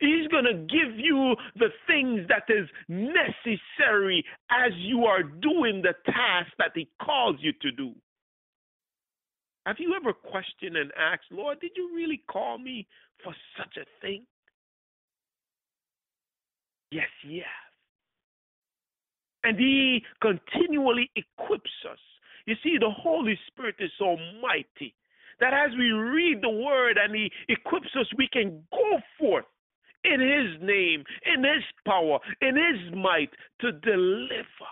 He's 0.00 0.28
going 0.28 0.44
to 0.44 0.54
give 0.54 0.98
you 0.98 1.36
the 1.56 1.68
things 1.86 2.26
that 2.28 2.52
is 2.52 2.68
necessary 2.88 4.24
as 4.50 4.72
you 4.76 5.04
are 5.04 5.22
doing 5.22 5.82
the 5.82 5.94
task 6.06 6.50
that 6.58 6.72
He 6.74 6.88
calls 7.02 7.36
you 7.40 7.52
to 7.62 7.70
do. 7.72 7.94
Have 9.66 9.76
you 9.78 9.94
ever 9.94 10.12
questioned 10.12 10.76
and 10.76 10.92
asked, 10.98 11.24
Lord, 11.30 11.60
did 11.60 11.70
you 11.74 11.94
really 11.94 12.22
call 12.30 12.58
me 12.58 12.86
for 13.22 13.34
such 13.56 13.78
a 13.78 13.86
thing? 14.02 14.26
Yes, 16.90 17.08
yes 17.26 17.46
and 19.44 19.58
He 19.58 20.02
continually 20.20 21.10
equips 21.16 21.70
us. 21.90 21.98
You 22.46 22.56
see, 22.62 22.76
the 22.78 22.90
Holy 22.90 23.38
Spirit 23.46 23.76
is 23.78 23.90
so 23.98 24.16
mighty 24.42 24.94
that 25.40 25.54
as 25.54 25.70
we 25.78 25.90
read 25.90 26.40
the 26.42 26.50
Word 26.50 26.98
and 27.02 27.14
He 27.14 27.30
equips 27.48 27.90
us, 27.98 28.06
we 28.16 28.28
can 28.32 28.62
go 28.70 28.98
forth 29.18 29.44
in 30.04 30.20
His 30.20 30.60
name, 30.60 31.04
in 31.34 31.44
His 31.44 31.62
power, 31.86 32.18
in 32.40 32.56
His 32.56 32.94
might 32.94 33.30
to 33.60 33.72
deliver. 33.72 34.70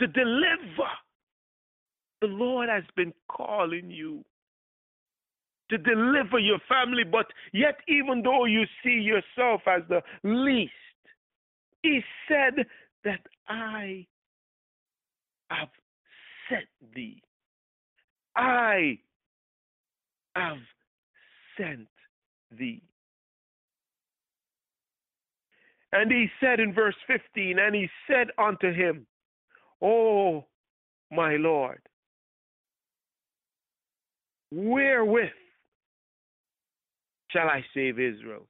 To 0.00 0.06
deliver. 0.06 0.90
The 2.20 2.28
Lord 2.28 2.68
has 2.68 2.84
been 2.96 3.12
calling 3.28 3.90
you 3.90 4.24
to 5.70 5.78
deliver 5.78 6.38
your 6.38 6.58
family, 6.68 7.02
but 7.04 7.26
yet, 7.52 7.78
even 7.88 8.22
though 8.22 8.44
you 8.44 8.64
see 8.84 9.00
yourself 9.00 9.62
as 9.66 9.82
the 9.88 10.02
least, 10.22 10.72
He 11.82 12.00
said 12.28 12.66
that 13.04 13.20
I 13.48 14.06
have 15.50 15.68
sent 16.48 16.68
thee. 16.94 17.22
I 18.36 18.98
have 20.34 20.58
sent 21.58 21.88
thee. 22.58 22.82
And 25.92 26.10
he 26.10 26.28
said 26.40 26.58
in 26.58 26.72
verse 26.72 26.94
15, 27.06 27.58
and 27.58 27.74
he 27.74 27.88
said 28.06 28.28
unto 28.38 28.72
him, 28.72 29.06
O 29.82 30.46
my 31.10 31.36
Lord, 31.36 31.80
wherewith 34.50 35.28
shall 37.30 37.48
I 37.48 37.62
save 37.74 37.98
Israel? 37.98 38.46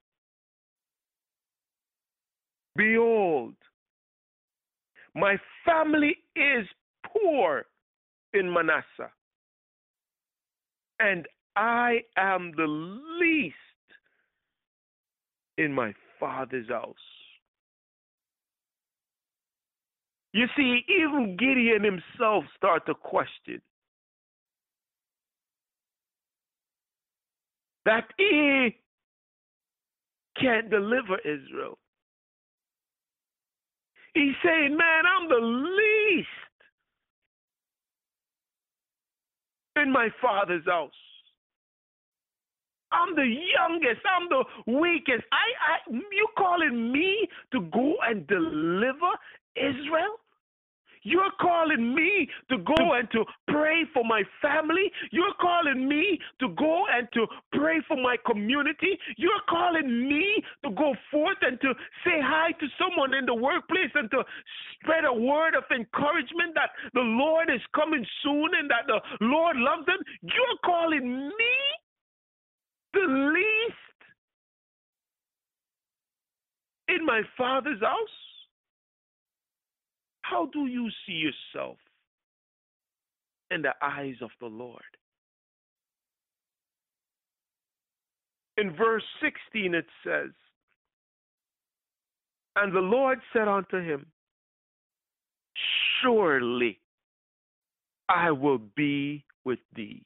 Behold, 2.76 3.54
my 5.14 5.36
family 5.64 6.16
is 6.36 6.66
poor 7.06 7.64
in 8.32 8.52
Manasseh, 8.52 9.12
and 11.00 11.26
I 11.56 12.00
am 12.16 12.52
the 12.56 12.66
least 12.66 13.56
in 15.58 15.72
my 15.72 15.92
father's 16.18 16.68
house. 16.68 16.94
You 20.32 20.46
see, 20.56 20.82
even 20.88 21.36
Gideon 21.36 21.84
himself 21.84 22.44
started 22.56 22.86
to 22.86 22.94
question 22.94 23.60
that 27.84 28.04
he 28.16 28.76
can't 30.40 30.70
deliver 30.70 31.18
Israel. 31.18 31.78
He's 34.14 34.34
saying, 34.44 34.76
man, 34.76 35.04
I'm 35.06 35.28
the 35.28 35.40
least 35.40 36.28
in 39.76 39.90
my 39.92 40.08
father's 40.20 40.64
house. 40.66 40.90
I'm 42.92 43.14
the 43.14 43.24
youngest. 43.24 44.02
I'm 44.04 44.28
the 44.28 44.44
weakest. 44.78 45.24
I, 45.32 45.36
I, 45.72 45.90
you 45.90 46.28
calling 46.36 46.92
me 46.92 47.26
to 47.52 47.62
go 47.72 47.94
and 48.06 48.26
deliver 48.26 49.12
Israel? 49.56 50.20
You're 51.02 51.30
calling 51.40 51.94
me 51.94 52.28
to 52.50 52.58
go 52.58 52.94
and 52.94 53.10
to 53.12 53.24
pray 53.48 53.84
for 53.92 54.04
my 54.04 54.22
family. 54.40 54.90
You're 55.10 55.34
calling 55.40 55.88
me 55.88 56.18
to 56.40 56.48
go 56.50 56.84
and 56.92 57.08
to 57.14 57.26
pray 57.52 57.80
for 57.88 57.96
my 57.96 58.16
community. 58.26 58.98
You're 59.16 59.42
calling 59.48 60.08
me 60.08 60.42
to 60.64 60.70
go 60.70 60.94
forth 61.10 61.38
and 61.42 61.60
to 61.60 61.74
say 62.04 62.20
hi 62.22 62.52
to 62.52 62.66
someone 62.78 63.14
in 63.14 63.26
the 63.26 63.34
workplace 63.34 63.90
and 63.94 64.10
to 64.10 64.22
spread 64.74 65.04
a 65.04 65.12
word 65.12 65.54
of 65.54 65.64
encouragement 65.70 66.54
that 66.54 66.70
the 66.94 67.00
Lord 67.00 67.50
is 67.50 67.60
coming 67.74 68.04
soon 68.22 68.50
and 68.58 68.70
that 68.70 68.86
the 68.86 69.00
Lord 69.20 69.56
loves 69.56 69.86
them. 69.86 69.98
You're 70.22 70.58
calling 70.64 71.28
me 71.28 71.54
the 72.94 73.06
least 73.34 73.76
in 76.88 77.04
my 77.06 77.22
father's 77.36 77.80
house? 77.80 78.31
How 80.22 80.46
do 80.52 80.66
you 80.66 80.88
see 81.06 81.12
yourself 81.12 81.76
in 83.50 83.62
the 83.62 83.74
eyes 83.82 84.16
of 84.22 84.30
the 84.40 84.46
Lord? 84.46 84.82
In 88.56 88.74
verse 88.76 89.04
16 89.20 89.74
it 89.74 89.86
says, 90.04 90.30
And 92.56 92.74
the 92.74 92.80
Lord 92.80 93.18
said 93.32 93.48
unto 93.48 93.78
him, 93.78 94.06
surely 96.02 96.78
I 98.08 98.30
will 98.30 98.58
be 98.58 99.24
with 99.44 99.58
thee. 99.74 100.04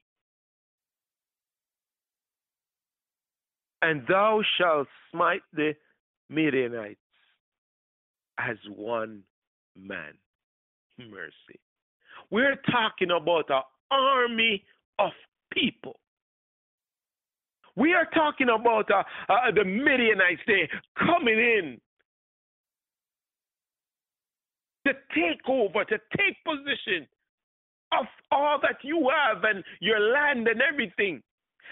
And 3.83 4.03
thou 4.09 4.43
shalt 4.59 4.89
smite 5.13 5.43
the 5.53 5.75
Midianites 6.29 6.99
as 8.39 8.57
one 8.69 9.23
man. 9.77 10.15
Mercy. 10.99 11.61
We're 12.31 12.57
talking 12.71 13.11
about 13.11 13.51
an 13.51 13.63
army 13.91 14.65
of 14.99 15.13
people. 15.53 16.01
We 17.77 17.93
are 17.93 18.09
talking 18.15 18.49
about 18.49 18.91
uh, 18.91 19.03
uh, 19.29 19.51
the 19.55 19.65
Midianites, 19.65 20.41
they 20.47 20.69
coming 20.99 21.39
in 21.39 21.81
to 24.87 24.93
take 25.15 25.47
over, 25.47 25.85
to 25.85 25.99
take 26.17 26.37
position 26.45 27.07
of 27.93 28.07
all 28.31 28.59
that 28.63 28.77
you 28.83 29.11
have 29.11 29.45
and 29.45 29.63
your 29.81 30.01
land 30.01 30.49
and 30.49 30.63
everything. 30.63 31.23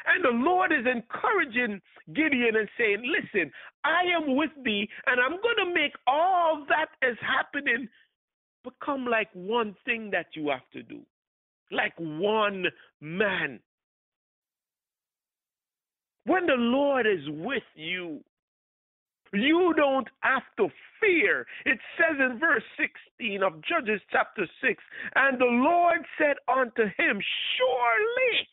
And 0.06 0.24
the 0.24 0.44
Lord 0.44 0.72
is 0.72 0.86
encouraging 0.86 1.80
Gideon 2.14 2.56
and 2.56 2.68
saying, 2.78 3.02
Listen, 3.04 3.50
I 3.84 4.02
am 4.16 4.36
with 4.36 4.50
thee, 4.64 4.88
and 5.06 5.20
I'm 5.20 5.40
going 5.40 5.66
to 5.66 5.74
make 5.74 5.92
all 6.06 6.64
that 6.68 6.88
is 7.06 7.16
happening 7.20 7.88
become 8.64 9.06
like 9.06 9.28
one 9.34 9.76
thing 9.84 10.10
that 10.12 10.26
you 10.34 10.48
have 10.48 10.68
to 10.72 10.82
do, 10.82 11.00
like 11.70 11.92
one 11.98 12.66
man. 13.00 13.60
When 16.26 16.46
the 16.46 16.56
Lord 16.56 17.06
is 17.06 17.28
with 17.28 17.62
you, 17.74 18.20
you 19.34 19.74
don't 19.76 20.08
have 20.20 20.42
to 20.58 20.68
fear. 21.00 21.46
It 21.66 21.78
says 21.98 22.16
in 22.18 22.38
verse 22.38 22.62
16 23.18 23.42
of 23.42 23.60
Judges 23.62 24.00
chapter 24.10 24.46
6 24.62 24.82
And 25.16 25.38
the 25.38 25.44
Lord 25.44 26.00
said 26.18 26.36
unto 26.48 26.84
him, 26.96 27.20
Surely 27.58 28.48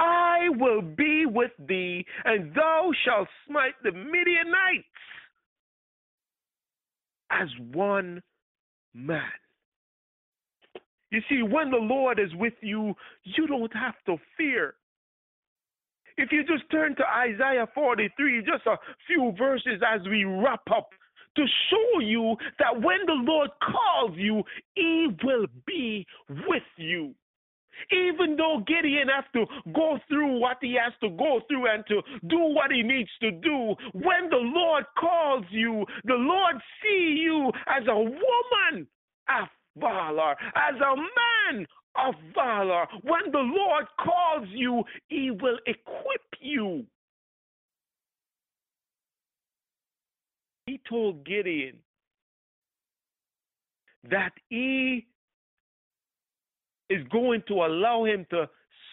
I 0.00 0.48
will 0.48 0.80
be 0.80 1.26
with 1.26 1.50
thee, 1.68 2.06
and 2.24 2.54
thou 2.54 2.90
shalt 3.04 3.28
smite 3.46 3.74
the 3.84 3.92
Midianites 3.92 4.86
as 7.30 7.48
one 7.72 8.22
man. 8.94 9.20
You 11.10 11.20
see, 11.28 11.42
when 11.42 11.70
the 11.70 11.76
Lord 11.76 12.18
is 12.18 12.34
with 12.36 12.54
you, 12.62 12.94
you 13.24 13.46
don't 13.46 13.74
have 13.74 13.94
to 14.06 14.16
fear. 14.38 14.74
If 16.16 16.32
you 16.32 16.44
just 16.44 16.70
turn 16.70 16.96
to 16.96 17.04
Isaiah 17.06 17.68
43, 17.74 18.40
just 18.40 18.66
a 18.66 18.76
few 19.06 19.34
verses 19.36 19.82
as 19.86 20.00
we 20.08 20.24
wrap 20.24 20.62
up, 20.74 20.88
to 21.36 21.44
show 21.70 22.00
you 22.00 22.36
that 22.58 22.74
when 22.74 22.98
the 23.06 23.12
Lord 23.12 23.50
calls 23.62 24.16
you, 24.16 24.42
He 24.74 25.08
will 25.22 25.46
be 25.66 26.06
with 26.28 26.62
you. 26.76 27.14
Even 27.90 28.36
though 28.36 28.62
Gideon 28.66 29.08
has 29.08 29.24
to 29.34 29.46
go 29.72 29.98
through 30.08 30.38
what 30.38 30.58
he 30.60 30.76
has 30.82 30.92
to 31.02 31.10
go 31.16 31.40
through 31.48 31.66
and 31.66 31.84
to 31.88 32.02
do 32.28 32.38
what 32.38 32.70
he 32.70 32.82
needs 32.82 33.10
to 33.20 33.30
do, 33.30 33.74
when 33.92 34.28
the 34.30 34.36
Lord 34.40 34.84
calls 34.98 35.44
you, 35.50 35.84
the 36.04 36.14
Lord 36.14 36.56
see 36.82 37.18
you 37.20 37.50
as 37.66 37.82
a 37.88 37.96
woman 37.96 38.86
of 39.28 39.48
valor, 39.76 40.36
as 40.54 40.74
a 40.76 40.96
man 40.96 41.66
of 41.96 42.14
valor. 42.34 42.86
When 43.02 43.32
the 43.32 43.38
Lord 43.38 43.86
calls 43.98 44.48
you, 44.50 44.84
he 45.08 45.30
will 45.30 45.58
equip 45.66 46.22
you. 46.40 46.84
He 50.66 50.80
told 50.88 51.26
Gideon 51.26 51.78
that 54.08 54.32
he 54.48 55.06
is 56.90 57.06
going 57.10 57.42
to 57.48 57.54
allow 57.54 58.04
him 58.04 58.26
to 58.30 58.48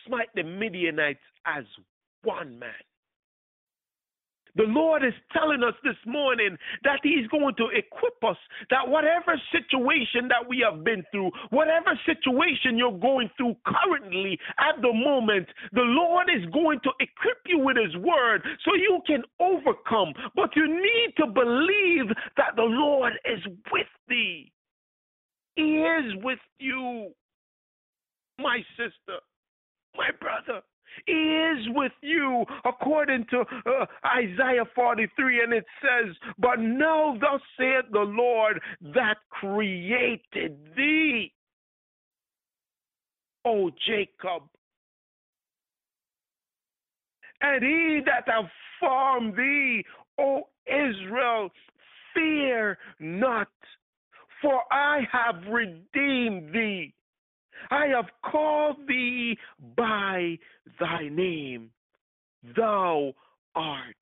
smite 0.06 0.30
the 0.36 0.44
Midianites 0.44 1.20
as 1.46 1.66
one 2.24 2.58
man. 2.58 2.72
The 4.58 4.64
Lord 4.64 5.06
is 5.06 5.14
telling 5.32 5.62
us 5.62 5.76
this 5.84 5.98
morning 6.08 6.58
that 6.84 7.00
He's 7.04 7.28
going 7.28 7.54
to 7.58 7.68
equip 7.78 8.18
us, 8.24 8.38
that 8.72 8.88
whatever 8.88 9.40
situation 9.52 10.28
that 10.30 10.50
we 10.50 10.66
have 10.68 10.84
been 10.84 11.04
through, 11.12 11.30
whatever 11.52 11.94
situation 12.08 12.76
you're 12.76 12.98
going 12.98 13.30
through 13.38 13.56
currently 13.68 14.40
at 14.58 14.82
the 14.82 14.92
moment, 14.92 15.48
the 15.74 15.86
Lord 15.86 16.28
is 16.36 16.44
going 16.52 16.80
to 16.84 16.92
equip 17.00 17.38
you 17.46 17.60
with 17.60 17.78
His 17.78 17.96
word 18.02 18.42
so 18.66 18.74
you 18.74 19.00
can 19.06 19.22
overcome. 19.40 20.14
But 20.36 20.56
you 20.56 20.68
need 20.68 21.14
to 21.18 21.28
believe 21.28 22.10
that 22.36 22.56
the 22.56 22.66
Lord 22.66 23.14
is 23.26 23.46
with 23.72 23.88
thee, 24.10 24.52
He 25.56 25.78
is 25.86 26.16
with 26.24 26.40
you 26.58 27.14
my 28.39 28.60
sister, 28.78 29.19
my 29.95 30.10
brother. 30.19 30.62
is 31.08 31.67
with 31.76 31.91
you, 32.02 32.45
according 32.65 33.26
to 33.30 33.41
uh, 33.41 33.86
Isaiah 34.15 34.65
43, 34.73 35.43
and 35.43 35.54
it 35.54 35.65
says, 35.82 36.15
But 36.39 36.60
know, 36.60 37.17
thus 37.19 37.41
saith 37.58 37.86
the 37.91 38.00
Lord 38.00 38.60
that 38.93 39.17
created 39.30 40.58
thee, 40.76 41.34
O 43.45 43.69
Jacob, 43.86 44.43
and 47.41 47.63
he 47.63 48.02
that 48.06 48.23
hath 48.26 48.50
formed 48.80 49.36
thee, 49.36 49.86
O 50.19 50.47
Israel, 50.65 51.50
fear 52.13 52.78
not, 53.00 53.50
for 54.41 54.62
I 54.71 55.02
have 55.12 55.43
redeemed 55.50 56.54
thee. 56.54 56.93
I 57.72 57.88
have 57.88 58.08
called 58.30 58.78
thee 58.88 59.38
by 59.76 60.38
thy 60.80 61.10
name. 61.10 61.72
Thou 62.56 63.13
art 63.56 63.96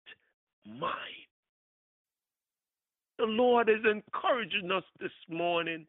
mine. 0.65 0.91
The 3.18 3.26
Lord 3.26 3.70
is 3.70 3.84
encouraging 3.89 4.72
us 4.72 4.84
this 5.00 5.12
morning 5.30 5.86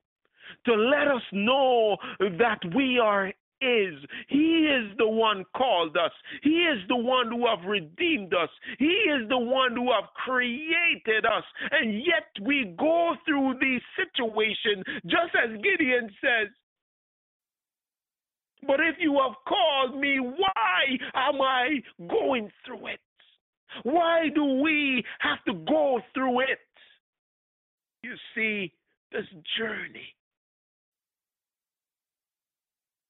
to 0.64 0.74
let 0.74 1.08
us 1.08 1.22
know 1.32 1.96
that 2.20 2.60
we 2.74 3.00
are 3.00 3.32
is. 3.60 3.94
He 4.28 4.68
is 4.68 4.96
the 4.98 5.08
one 5.08 5.44
called 5.56 5.96
us. 5.96 6.12
He 6.42 6.50
is 6.50 6.78
the 6.88 6.96
one 6.96 7.28
who 7.28 7.46
have 7.46 7.64
redeemed 7.66 8.34
us. 8.34 8.50
He 8.78 8.84
is 8.84 9.28
the 9.28 9.38
one 9.38 9.74
who 9.74 9.90
have 9.92 10.10
created 10.24 11.24
us. 11.24 11.44
And 11.70 11.94
yet 11.94 12.28
we 12.42 12.74
go 12.78 13.14
through 13.24 13.54
these 13.60 13.80
situations, 13.96 14.84
just 15.06 15.34
as 15.34 15.50
Gideon 15.62 16.10
says, 16.20 16.48
but 18.66 18.80
if 18.80 18.96
you 18.98 19.20
have 19.22 19.36
called 19.46 20.00
me, 20.00 20.18
why 20.18 20.98
am 21.14 21.40
I 21.40 21.82
going 22.08 22.50
through 22.64 22.88
it? 22.88 23.00
Why 23.82 24.28
do 24.34 24.44
we 24.62 25.04
have 25.20 25.44
to 25.46 25.54
go 25.68 26.00
through 26.14 26.40
it? 26.40 26.58
You 28.02 28.14
see, 28.34 28.72
this 29.12 29.26
journey 29.58 30.15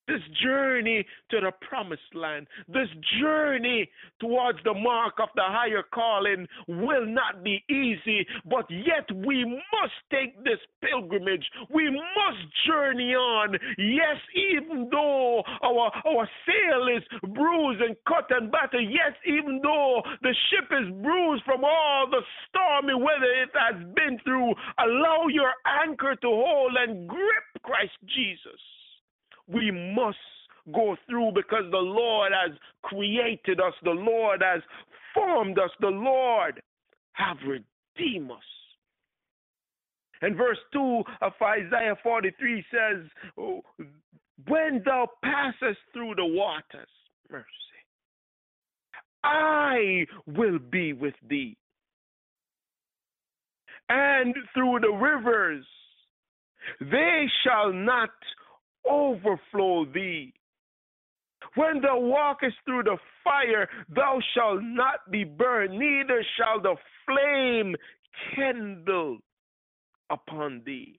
this 0.06 0.20
journey 0.42 1.04
to 1.30 1.40
the 1.40 1.52
promised 1.68 2.14
land, 2.14 2.46
this 2.68 2.88
journey 3.20 3.88
towards 4.20 4.58
the 4.64 4.74
mark 4.74 5.14
of 5.20 5.28
the 5.34 5.42
higher 5.44 5.82
calling 5.92 6.46
will 6.68 7.06
not 7.06 7.42
be 7.42 7.62
easy, 7.68 8.26
but 8.44 8.66
yet 8.70 9.06
we 9.26 9.44
must 9.44 9.98
take 10.10 10.36
this 10.44 10.58
pilgrimage. 10.82 11.44
We 11.72 11.90
must 11.90 12.42
journey 12.66 13.14
on. 13.14 13.56
Yes, 13.78 14.18
even 14.34 14.88
though 14.90 15.42
our, 15.62 15.90
our 16.06 16.28
sail 16.46 16.88
is 16.96 17.02
bruised 17.34 17.82
and 17.82 17.96
cut 18.06 18.26
and 18.30 18.50
battered, 18.50 18.88
yes, 18.88 19.12
even 19.26 19.60
though 19.62 20.02
the 20.22 20.34
ship 20.50 20.70
is 20.70 20.92
bruised 21.02 21.44
from 21.44 21.64
all 21.64 22.08
the 22.10 22.22
stormy 22.48 22.94
weather 22.94 23.30
it 23.42 23.50
has 23.54 23.82
been 23.94 24.18
through, 24.24 24.54
allow 24.78 25.26
your 25.28 25.52
anchor 25.82 26.14
to 26.16 26.28
hold 26.28 26.76
and 26.76 27.08
grip 27.08 27.44
Christ 27.62 27.92
Jesus 28.06 28.60
we 29.48 29.70
must 29.70 30.18
go 30.74 30.96
through 31.08 31.32
because 31.34 31.64
the 31.70 31.76
Lord 31.76 32.32
has 32.32 32.56
created 32.82 33.60
us, 33.60 33.72
the 33.82 33.90
Lord 33.90 34.42
has 34.42 34.62
formed 35.14 35.58
us, 35.58 35.70
the 35.80 35.88
Lord 35.88 36.60
have 37.12 37.36
redeemed 37.46 38.30
us. 38.30 38.38
And 40.22 40.36
verse 40.36 40.58
2 40.72 41.02
of 41.20 41.32
Isaiah 41.42 41.96
43 42.02 42.64
says, 42.70 43.04
oh, 43.38 43.62
When 44.48 44.82
thou 44.84 45.08
passest 45.22 45.78
through 45.92 46.14
the 46.16 46.24
waters, 46.24 46.88
mercy, 47.30 47.46
I 49.22 50.06
will 50.26 50.58
be 50.58 50.92
with 50.92 51.14
thee. 51.28 51.56
And 53.88 54.34
through 54.54 54.80
the 54.80 54.90
rivers, 54.90 55.64
they 56.80 57.26
shall 57.44 57.72
not 57.72 58.10
overflow 58.90 59.84
thee. 59.92 60.32
When 61.54 61.80
thou 61.80 61.98
walkest 61.98 62.56
through 62.64 62.84
the 62.84 62.98
fire, 63.24 63.68
thou 63.94 64.20
shalt 64.34 64.62
not 64.62 65.10
be 65.10 65.24
burned, 65.24 65.78
neither 65.78 66.24
shall 66.36 66.60
the 66.60 66.76
flame 67.06 67.74
kindle 68.34 69.18
upon 70.10 70.62
thee. 70.64 70.98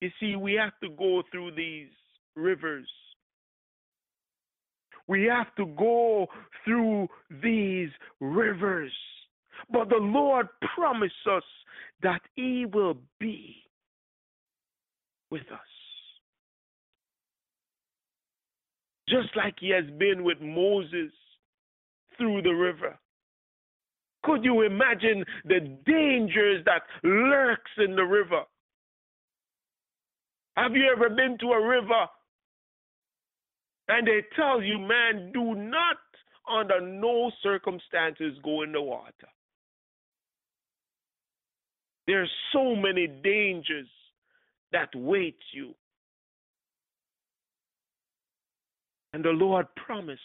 You 0.00 0.10
see, 0.20 0.36
we 0.36 0.52
have 0.54 0.78
to 0.82 0.90
go 0.90 1.22
through 1.30 1.52
these 1.52 1.88
rivers. 2.36 2.88
We 5.08 5.24
have 5.24 5.54
to 5.56 5.66
go 5.78 6.26
through 6.64 7.08
these 7.42 7.88
rivers. 8.20 8.92
But 9.70 9.88
the 9.88 9.96
Lord 9.96 10.48
promised 10.74 11.14
us 11.30 11.42
that 12.02 12.20
He 12.34 12.66
will 12.66 12.98
be 13.18 13.63
with 15.30 15.42
us. 15.52 15.58
Just 19.08 19.28
like 19.36 19.54
He 19.60 19.70
has 19.70 19.84
been 19.98 20.24
with 20.24 20.40
Moses 20.40 21.12
through 22.16 22.42
the 22.42 22.50
river. 22.50 22.98
Could 24.24 24.44
you 24.44 24.62
imagine 24.62 25.24
the 25.44 25.60
dangers 25.84 26.64
that 26.64 26.82
lurks 27.02 27.70
in 27.76 27.94
the 27.94 28.04
river? 28.04 28.42
Have 30.56 30.72
you 30.72 30.90
ever 30.90 31.10
been 31.10 31.36
to 31.40 31.46
a 31.48 31.66
river 31.66 32.06
and 33.88 34.06
they 34.06 34.22
tell 34.34 34.62
you, 34.62 34.78
man, 34.78 35.30
do 35.32 35.54
not 35.54 35.98
under 36.50 36.80
no 36.80 37.30
circumstances 37.42 38.38
go 38.42 38.62
in 38.62 38.72
the 38.72 38.80
water? 38.80 39.28
There's 42.06 42.30
so 42.52 42.74
many 42.74 43.06
dangers 43.06 43.88
that 44.72 44.88
waits 44.94 45.42
you. 45.52 45.74
And 49.12 49.24
the 49.24 49.30
Lord 49.30 49.66
promised 49.76 50.20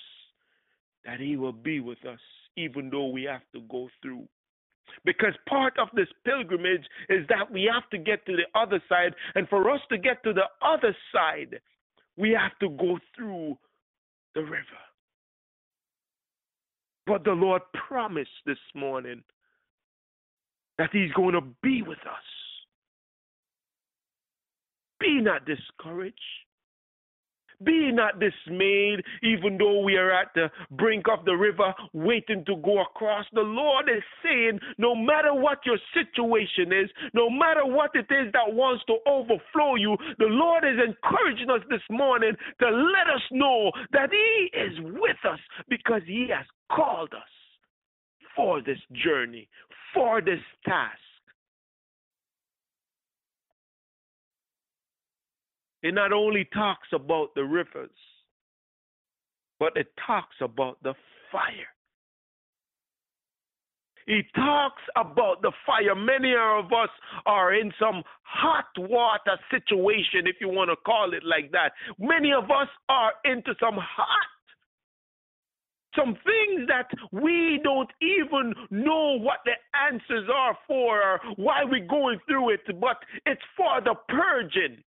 that 1.05 1.19
He 1.19 1.37
will 1.37 1.53
be 1.53 1.79
with 1.79 2.03
us 2.05 2.19
even 2.57 2.89
though 2.89 3.07
we 3.07 3.23
have 3.23 3.43
to 3.53 3.61
go 3.69 3.89
through. 4.01 4.27
Because 5.05 5.33
part 5.47 5.77
of 5.79 5.87
this 5.93 6.07
pilgrimage 6.25 6.83
is 7.09 7.25
that 7.29 7.51
we 7.51 7.69
have 7.71 7.89
to 7.91 7.97
get 7.97 8.25
to 8.25 8.35
the 8.35 8.59
other 8.59 8.81
side. 8.89 9.13
And 9.35 9.47
for 9.47 9.69
us 9.69 9.79
to 9.89 9.97
get 9.97 10.23
to 10.23 10.33
the 10.33 10.47
other 10.61 10.95
side, 11.13 11.59
we 12.17 12.31
have 12.31 12.57
to 12.59 12.69
go 12.69 12.97
through 13.15 13.57
the 14.35 14.41
river. 14.41 14.83
But 17.05 17.23
the 17.23 17.31
Lord 17.31 17.61
promised 17.87 18.29
this 18.45 18.57
morning 18.75 19.23
that 20.77 20.89
He's 20.91 21.11
going 21.13 21.33
to 21.33 21.41
be 21.63 21.81
with 21.81 21.99
us. 21.99 22.38
Be 24.99 25.21
not 25.21 25.45
discouraged. 25.45 26.19
Be 27.63 27.91
not 27.91 28.21
dismayed, 28.21 29.03
even 29.21 29.57
though 29.57 29.81
we 29.81 29.97
are 29.97 30.11
at 30.11 30.29
the 30.33 30.49
brink 30.71 31.07
of 31.11 31.25
the 31.25 31.35
river 31.35 31.73
waiting 31.91 32.45
to 32.45 32.55
go 32.57 32.81
across. 32.81 33.25
The 33.33 33.41
Lord 33.41 33.89
is 33.89 34.01
saying, 34.23 34.59
no 34.77 34.95
matter 34.95 35.33
what 35.33 35.59
your 35.65 35.77
situation 35.93 36.71
is, 36.71 36.89
no 37.13 37.29
matter 37.29 37.65
what 37.65 37.91
it 37.95 38.07
is 38.09 38.31
that 38.31 38.53
wants 38.53 38.85
to 38.85 38.95
overflow 39.05 39.75
you, 39.75 39.97
the 40.19 40.27
Lord 40.27 40.63
is 40.63 40.79
encouraging 40.79 41.49
us 41.49 41.59
this 41.69 41.81
morning 41.91 42.31
to 42.61 42.69
let 42.69 43.13
us 43.13 43.23
know 43.31 43.71
that 43.91 44.09
He 44.09 44.57
is 44.57 44.79
with 44.93 45.19
us 45.29 45.39
because 45.67 46.01
He 46.05 46.29
has 46.33 46.45
called 46.71 47.13
us 47.13 47.29
for 48.37 48.61
this 48.61 48.79
journey, 49.03 49.49
for 49.93 50.21
this 50.21 50.39
task. 50.65 50.97
It 55.81 55.93
not 55.93 56.11
only 56.11 56.47
talks 56.53 56.87
about 56.93 57.33
the 57.35 57.43
rivers, 57.43 57.89
but 59.59 59.75
it 59.75 59.87
talks 60.05 60.35
about 60.41 60.81
the 60.83 60.93
fire. 61.31 61.71
He 64.05 64.23
talks 64.35 64.81
about 64.95 65.43
the 65.43 65.51
fire. 65.67 65.93
Many 65.93 66.33
of 66.33 66.73
us 66.73 66.89
are 67.27 67.53
in 67.53 67.71
some 67.79 68.01
hot 68.23 68.65
water 68.77 69.37
situation, 69.51 70.25
if 70.25 70.37
you 70.41 70.49
want 70.49 70.71
to 70.71 70.75
call 70.77 71.13
it 71.13 71.23
like 71.23 71.51
that. 71.51 71.73
Many 71.99 72.33
of 72.33 72.45
us 72.45 72.67
are 72.89 73.13
into 73.23 73.53
some 73.59 73.75
hot 73.75 74.27
some 75.95 76.15
things 76.23 76.67
that 76.67 76.87
we 77.11 77.59
don't 77.63 77.89
even 78.01 78.53
know 78.69 79.17
what 79.19 79.39
the 79.45 79.53
answers 79.91 80.29
are 80.33 80.57
for 80.67 81.01
or 81.01 81.19
why 81.35 81.63
we're 81.63 81.85
going 81.85 82.19
through 82.27 82.51
it, 82.51 82.61
but 82.79 82.97
it's 83.25 83.41
for 83.57 83.81
the 83.81 83.95
purging. 84.07 84.83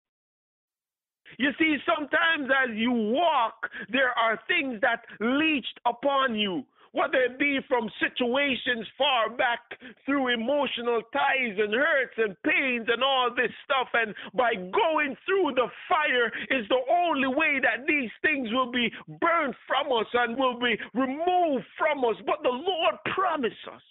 You 1.39 1.51
see, 1.59 1.77
sometimes 1.87 2.51
as 2.51 2.75
you 2.77 2.93
walk, 2.93 3.69
there 3.91 4.11
are 4.11 4.41
things 4.49 4.81
that 4.81 5.05
leached 5.21 5.79
upon 5.87 6.35
you, 6.35 6.65
whether 6.93 7.19
it 7.19 7.39
be 7.39 7.59
from 7.69 7.91
situations 8.01 8.87
far 8.97 9.29
back 9.29 9.61
through 10.07 10.29
emotional 10.33 11.03
ties 11.12 11.57
and 11.59 11.75
hurts 11.75 12.17
and 12.17 12.37
pains 12.43 12.87
and 12.89 13.03
all 13.03 13.31
this 13.37 13.53
stuff. 13.65 13.89
And 13.93 14.15
by 14.35 14.55
going 14.55 15.17
through 15.27 15.53
the 15.57 15.69
fire 15.89 16.33
is 16.51 16.67
the 16.69 16.81
only 16.91 17.29
way 17.29 17.61
that 17.61 17.87
these 17.87 18.11
things 18.23 18.49
will 18.53 18.73
be 18.73 18.91
burned 19.21 19.55
from 19.67 19.93
us 19.93 20.07
and 20.15 20.39
will 20.39 20.59
be 20.59 20.79
removed 20.95 21.67
from 21.77 22.05
us. 22.05 22.17
But 22.25 22.43
the 22.43 22.49
Lord 22.49 22.95
promised 23.15 23.67
us 23.73 23.83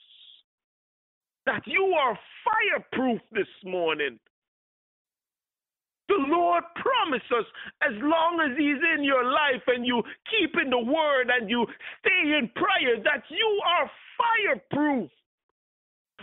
that 1.46 1.62
you 1.68 1.94
are 1.94 2.18
fireproof 2.44 3.22
this 3.32 3.48
morning. 3.64 4.20
The 6.08 6.22
Lord 6.28 6.64
promises 6.76 7.32
us 7.32 7.46
as 7.82 7.94
long 8.02 8.40
as 8.40 8.58
He's 8.58 8.82
in 8.96 9.04
your 9.04 9.24
life 9.24 9.64
and 9.68 9.86
you 9.86 10.04
keep 10.30 10.56
in 10.62 10.70
the 10.70 10.80
Word 10.80 11.30
and 11.30 11.50
you 11.50 11.66
stay 12.00 12.38
in 12.38 12.50
prayer 12.56 13.02
that 13.04 13.24
you 13.30 13.62
are 13.66 13.90
fireproof. 14.18 15.10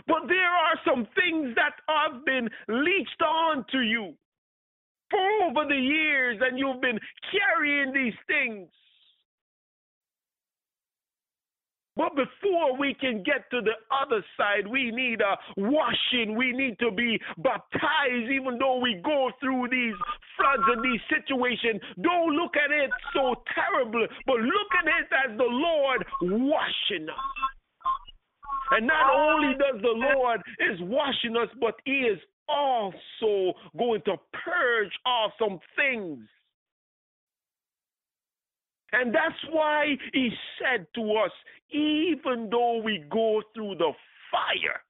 But 0.07 0.27
there 0.27 0.49
are 0.49 0.79
some 0.85 1.07
things 1.15 1.55
that 1.55 1.75
have 1.87 2.25
been 2.25 2.49
leached 2.67 3.21
on 3.21 3.65
to 3.71 3.81
you 3.81 4.13
for 5.11 5.19
over 5.43 5.65
the 5.67 5.79
years, 5.79 6.39
and 6.41 6.57
you've 6.57 6.81
been 6.81 6.99
carrying 7.31 7.93
these 7.93 8.17
things. 8.27 8.67
But 11.95 12.15
before 12.15 12.75
we 12.77 12.95
can 12.95 13.21
get 13.23 13.49
to 13.51 13.61
the 13.61 13.77
other 13.93 14.25
side, 14.35 14.65
we 14.65 14.89
need 14.89 15.21
a 15.21 15.37
washing. 15.57 16.35
We 16.35 16.51
need 16.51 16.79
to 16.79 16.89
be 16.89 17.19
baptized, 17.37 18.31
even 18.31 18.57
though 18.57 18.79
we 18.79 18.99
go 19.03 19.29
through 19.39 19.67
these 19.69 19.93
floods 20.35 20.63
and 20.73 20.83
these 20.83 21.01
situations. 21.09 21.81
Don't 22.01 22.33
look 22.35 22.55
at 22.57 22.71
it 22.71 22.89
so 23.13 23.35
terrible, 23.53 24.07
but 24.25 24.37
look 24.37 24.71
at 24.79 24.87
it 24.87 25.07
as 25.29 25.37
the 25.37 25.43
Lord 25.43 26.05
washing 26.21 27.07
us. 27.09 27.15
And 28.71 28.87
not 28.87 29.13
only 29.13 29.53
does 29.53 29.81
the 29.81 29.93
Lord 29.93 30.41
is 30.59 30.79
washing 30.81 31.37
us, 31.37 31.49
but 31.61 31.75
He 31.85 32.09
is 32.09 32.19
also 32.49 33.53
going 33.77 34.01
to 34.05 34.17
purge 34.33 34.91
off 35.05 35.31
some 35.37 35.59
things 35.75 36.27
and 38.93 39.13
that's 39.13 39.43
why 39.51 39.97
he 40.13 40.29
said 40.59 40.87
to 40.95 41.01
us, 41.13 41.31
even 41.71 42.49
though 42.49 42.81
we 42.83 43.03
go 43.11 43.41
through 43.53 43.75
the 43.75 43.91
fire, 44.31 44.81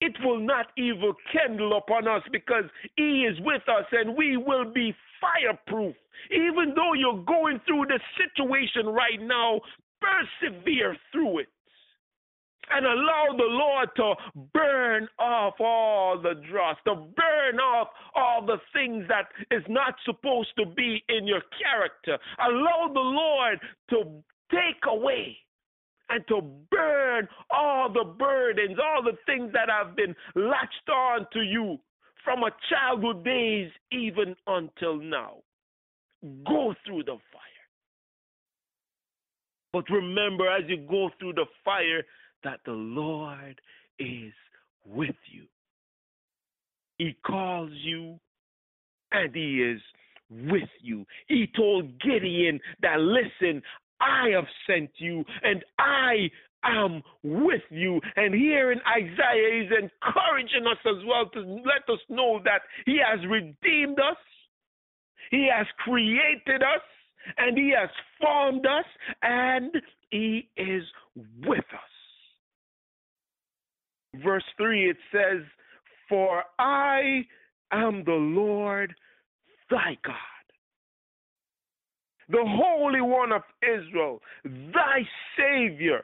it 0.00 0.14
will 0.24 0.38
not 0.38 0.66
even 0.76 1.12
kindle 1.32 1.76
upon 1.76 2.06
us 2.06 2.22
because 2.30 2.64
he 2.96 3.26
is 3.28 3.36
with 3.40 3.62
us 3.68 3.84
and 3.92 4.16
we 4.16 4.36
will 4.36 4.72
be 4.72 4.94
fireproof. 5.20 5.96
Even 6.30 6.72
though 6.76 6.94
you're 6.94 7.24
going 7.24 7.60
through 7.66 7.86
the 7.86 7.98
situation 8.16 8.86
right 8.86 9.20
now, 9.20 9.60
persevere 10.00 10.96
through 11.12 11.40
it 11.40 11.48
and 12.70 12.86
allow 12.86 13.26
the 13.36 13.44
Lord 13.44 13.88
to 13.96 14.14
burn 14.54 15.08
off 15.18 15.54
all 15.60 16.20
the 16.20 16.34
dross, 16.50 16.76
to 16.84 16.94
burn 16.94 17.58
off 17.60 17.88
all 18.14 18.44
the 18.44 18.58
things 18.72 19.04
that 19.08 19.28
is 19.50 19.62
not 19.68 19.94
supposed 20.04 20.50
to 20.58 20.66
be 20.66 21.02
in 21.08 21.26
your 21.26 21.42
character. 21.62 22.18
Allow 22.38 22.90
the 22.92 23.00
Lord 23.00 23.58
to 23.90 24.22
take 24.50 24.82
away 24.86 25.36
and 26.10 26.26
to 26.28 26.40
burn 26.70 27.28
all 27.50 27.92
the 27.92 28.04
burdens, 28.18 28.78
all 28.82 29.02
the 29.02 29.16
things 29.26 29.52
that 29.52 29.68
have 29.68 29.94
been 29.94 30.14
latched 30.34 30.88
on 30.90 31.26
to 31.32 31.40
you 31.40 31.78
from 32.24 32.42
a 32.42 32.50
childhood 32.70 33.24
days 33.24 33.70
even 33.92 34.34
until 34.46 34.96
now. 34.98 35.36
Go 36.46 36.74
through 36.84 37.04
the 37.04 37.16
fire. 37.32 37.42
But 39.72 39.84
remember, 39.90 40.48
as 40.48 40.64
you 40.66 40.78
go 40.78 41.10
through 41.18 41.34
the 41.34 41.44
fire, 41.64 42.02
that 42.48 42.60
the 42.64 42.72
Lord 42.72 43.60
is 43.98 44.32
with 44.86 45.16
you. 45.30 45.44
He 46.96 47.14
calls 47.26 47.70
you 47.72 48.18
and 49.12 49.34
He 49.34 49.62
is 49.62 49.80
with 50.30 50.70
you. 50.80 51.04
He 51.26 51.46
told 51.54 52.00
Gideon 52.00 52.58
that, 52.80 53.00
listen, 53.00 53.62
I 54.00 54.30
have 54.34 54.46
sent 54.66 54.90
you 54.96 55.24
and 55.42 55.62
I 55.78 56.30
am 56.64 57.02
with 57.22 57.62
you. 57.68 58.00
And 58.16 58.34
here 58.34 58.72
in 58.72 58.78
Isaiah, 58.96 59.62
he's 59.62 59.70
encouraging 59.70 60.66
us 60.66 60.78
as 60.86 61.04
well 61.06 61.28
to 61.34 61.40
let 61.40 61.92
us 61.92 62.00
know 62.08 62.40
that 62.44 62.62
he 62.86 62.98
has 63.04 63.20
redeemed 63.28 63.98
us, 63.98 64.16
he 65.30 65.50
has 65.54 65.66
created 65.84 66.62
us, 66.62 66.82
and 67.36 67.58
he 67.58 67.74
has 67.78 67.90
formed 68.18 68.64
us, 68.64 68.86
and 69.22 69.70
he 70.08 70.48
is 70.56 70.82
with 71.46 71.58
us 71.74 71.97
verse 74.22 74.44
3, 74.56 74.90
it 74.90 74.96
says, 75.12 75.42
For 76.08 76.42
I 76.58 77.22
am 77.72 78.04
the 78.04 78.12
Lord 78.12 78.94
thy 79.70 79.96
God, 80.04 80.14
the 82.28 82.44
Holy 82.44 83.00
One 83.00 83.32
of 83.32 83.42
Israel, 83.62 84.20
thy 84.44 85.02
Savior. 85.36 86.02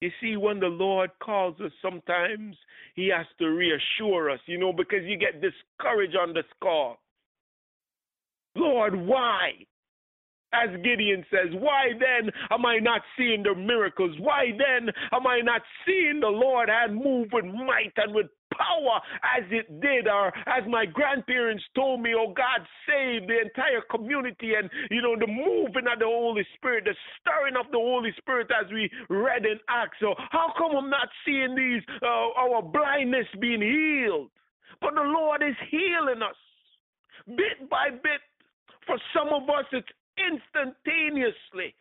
You 0.00 0.10
see, 0.20 0.36
when 0.36 0.58
the 0.58 0.66
Lord 0.66 1.10
calls 1.22 1.54
us, 1.60 1.70
sometimes 1.80 2.56
He 2.96 3.08
has 3.16 3.26
to 3.38 3.46
reassure 3.46 4.30
us, 4.30 4.40
you 4.46 4.58
know, 4.58 4.72
because 4.72 5.04
you 5.04 5.16
get 5.16 5.40
discouraged 5.40 6.16
on 6.16 6.34
this 6.34 6.44
call. 6.60 6.98
Lord, 8.56 8.96
why? 8.96 9.52
As 10.52 10.68
Gideon 10.82 11.24
says, 11.30 11.52
why 11.52 11.92
then 11.98 12.30
am 12.50 12.66
I 12.66 12.78
not 12.78 13.00
seeing 13.16 13.42
the 13.42 13.54
miracles? 13.54 14.16
Why 14.20 14.52
then 14.52 14.92
am 15.12 15.26
I 15.26 15.40
not 15.40 15.62
seeing 15.86 16.20
the 16.20 16.28
Lord 16.28 16.68
hand 16.68 16.94
move 16.94 17.28
with 17.32 17.44
might 17.44 17.92
and 17.96 18.14
with 18.14 18.26
power 18.52 19.00
as 19.36 19.44
it 19.50 19.80
did, 19.80 20.06
or 20.06 20.28
as 20.46 20.62
my 20.68 20.84
grandparents 20.84 21.64
told 21.74 22.00
me, 22.00 22.12
oh 22.16 22.32
God, 22.36 22.60
save 22.86 23.26
the 23.26 23.40
entire 23.40 23.80
community 23.90 24.52
and, 24.54 24.70
you 24.90 25.00
know, 25.00 25.16
the 25.18 25.26
moving 25.26 25.88
of 25.90 25.98
the 25.98 26.04
Holy 26.04 26.46
Spirit, 26.56 26.84
the 26.84 26.94
stirring 27.20 27.56
of 27.56 27.70
the 27.72 27.78
Holy 27.78 28.12
Spirit 28.18 28.48
as 28.52 28.70
we 28.70 28.90
read 29.08 29.46
in 29.46 29.58
Acts. 29.68 29.96
So, 30.00 30.14
how 30.30 30.52
come 30.56 30.76
I'm 30.76 30.90
not 30.90 31.08
seeing 31.24 31.54
these, 31.54 31.82
uh, 32.02 32.28
our 32.36 32.62
blindness 32.62 33.26
being 33.40 33.62
healed? 33.62 34.30
But 34.80 34.94
the 34.94 35.02
Lord 35.02 35.42
is 35.42 35.56
healing 35.70 36.22
us 36.22 36.36
bit 37.26 37.70
by 37.70 37.90
bit. 37.90 38.20
For 38.86 38.98
some 39.14 39.28
of 39.28 39.48
us, 39.48 39.64
it's 39.70 39.86
instantaneously. 40.18 41.74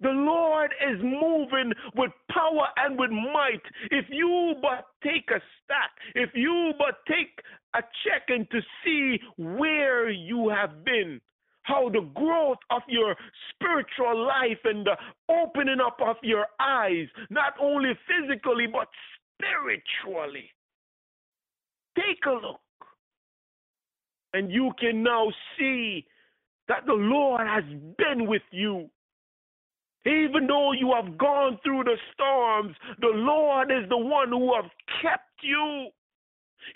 The 0.00 0.10
Lord 0.10 0.72
is 0.86 1.00
moving 1.02 1.72
with 1.96 2.10
power 2.30 2.66
and 2.76 2.98
with 2.98 3.10
might. 3.10 3.62
If 3.90 4.06
you 4.10 4.54
but 4.60 4.86
take 5.02 5.30
a 5.30 5.40
stack, 5.62 5.90
if 6.14 6.30
you 6.34 6.72
but 6.78 6.98
take 7.06 7.38
a 7.74 7.82
check 8.04 8.24
and 8.28 8.48
to 8.50 8.60
see 8.84 9.18
where 9.36 10.10
you 10.10 10.48
have 10.48 10.84
been, 10.84 11.20
how 11.62 11.88
the 11.88 12.02
growth 12.14 12.58
of 12.70 12.82
your 12.88 13.16
spiritual 13.50 14.26
life 14.26 14.58
and 14.64 14.86
the 14.86 14.96
opening 15.30 15.80
up 15.80 15.98
of 16.04 16.16
your 16.22 16.46
eyes, 16.60 17.06
not 17.30 17.54
only 17.60 17.92
physically 18.06 18.66
but 18.66 18.88
spiritually. 19.38 20.50
Take 21.96 22.26
a 22.26 22.32
look. 22.32 22.60
And 24.34 24.50
you 24.50 24.72
can 24.78 25.02
now 25.02 25.28
see 25.58 26.04
that 26.68 26.86
the 26.86 26.94
Lord 26.94 27.46
has 27.46 27.64
been 27.98 28.26
with 28.26 28.42
you. 28.50 28.88
Even 30.06 30.46
though 30.46 30.72
you 30.72 30.92
have 30.94 31.16
gone 31.16 31.58
through 31.64 31.84
the 31.84 31.96
storms, 32.12 32.76
the 33.00 33.12
Lord 33.14 33.70
is 33.70 33.88
the 33.88 33.96
one 33.96 34.28
who 34.28 34.54
have 34.54 34.70
kept 35.00 35.42
you. 35.42 35.88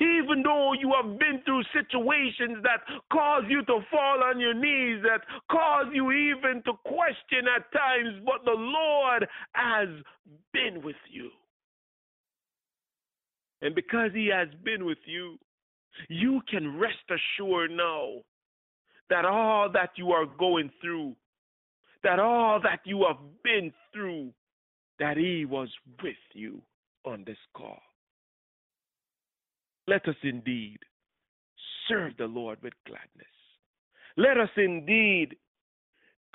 Even 0.01 0.42
though 0.42 0.74
you 0.74 0.92
have 1.01 1.18
been 1.18 1.40
through 1.44 1.62
situations 1.72 2.62
that 2.62 2.81
cause 3.11 3.44
you 3.48 3.64
to 3.64 3.81
fall 3.90 4.22
on 4.22 4.38
your 4.38 4.55
knees, 4.55 5.03
that 5.03 5.22
cause 5.51 5.87
you 5.92 6.12
even 6.12 6.62
to 6.64 6.72
question 6.85 7.48
at 7.57 7.70
times, 7.72 8.22
but 8.24 8.44
the 8.44 8.57
Lord 8.57 9.27
has 9.53 9.88
been 10.53 10.83
with 10.83 10.96
you. 11.11 11.31
And 13.62 13.74
because 13.74 14.11
He 14.14 14.31
has 14.33 14.48
been 14.62 14.85
with 14.85 14.98
you, 15.07 15.38
you 16.09 16.40
can 16.48 16.79
rest 16.79 16.96
assured 17.11 17.70
now 17.70 18.22
that 19.11 19.25
all 19.25 19.71
that 19.73 19.90
you 19.97 20.12
are 20.12 20.27
going 20.27 20.71
through, 20.81 21.14
that 22.03 22.18
all 22.18 22.61
that 22.62 22.81
you 22.85 23.05
have 23.09 23.18
been 23.42 23.73
through, 23.92 24.33
that 24.99 25.16
He 25.16 25.44
was 25.44 25.68
with 26.03 26.14
you 26.35 26.61
on 27.05 27.25
this 27.27 27.38
call. 27.55 27.81
Let 29.87 30.07
us 30.07 30.16
indeed 30.23 30.79
serve 31.88 32.12
the 32.18 32.27
Lord 32.27 32.59
with 32.62 32.75
gladness. 32.87 33.27
Let 34.16 34.37
us 34.37 34.51
indeed 34.57 35.37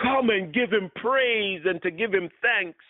come 0.01 0.29
and 0.29 0.53
give 0.53 0.71
Him 0.71 0.89
praise 0.95 1.61
and 1.65 1.81
to 1.83 1.91
give 1.91 2.11
Him 2.11 2.29
thanks. 2.41 2.83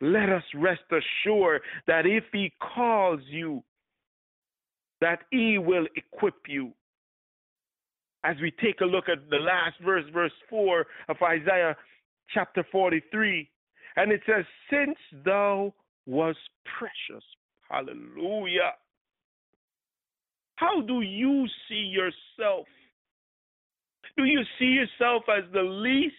Let 0.00 0.30
us 0.30 0.42
rest 0.54 0.80
assured 0.90 1.60
that 1.86 2.06
if 2.06 2.24
He 2.32 2.52
calls 2.74 3.20
you, 3.28 3.62
that 5.00 5.20
He 5.30 5.58
will 5.58 5.86
equip 5.94 6.34
you 6.48 6.72
as 8.24 8.36
we 8.40 8.50
take 8.62 8.80
a 8.80 8.84
look 8.84 9.08
at 9.08 9.30
the 9.30 9.36
last 9.36 9.76
verse, 9.84 10.04
verse 10.12 10.32
4 10.48 10.86
of 11.08 11.16
Isaiah 11.22 11.76
chapter 12.32 12.64
43. 12.70 13.48
And 13.96 14.12
it 14.12 14.20
says, 14.26 14.44
Since 14.70 14.98
thou 15.24 15.74
was 16.06 16.36
precious, 16.78 17.24
hallelujah. 17.68 18.72
How 20.56 20.82
do 20.82 21.00
you 21.00 21.46
see 21.68 21.90
yourself? 21.92 22.66
Do 24.16 24.24
you 24.24 24.42
see 24.58 24.66
yourself 24.66 25.22
as 25.28 25.50
the 25.52 25.62
least? 25.62 26.14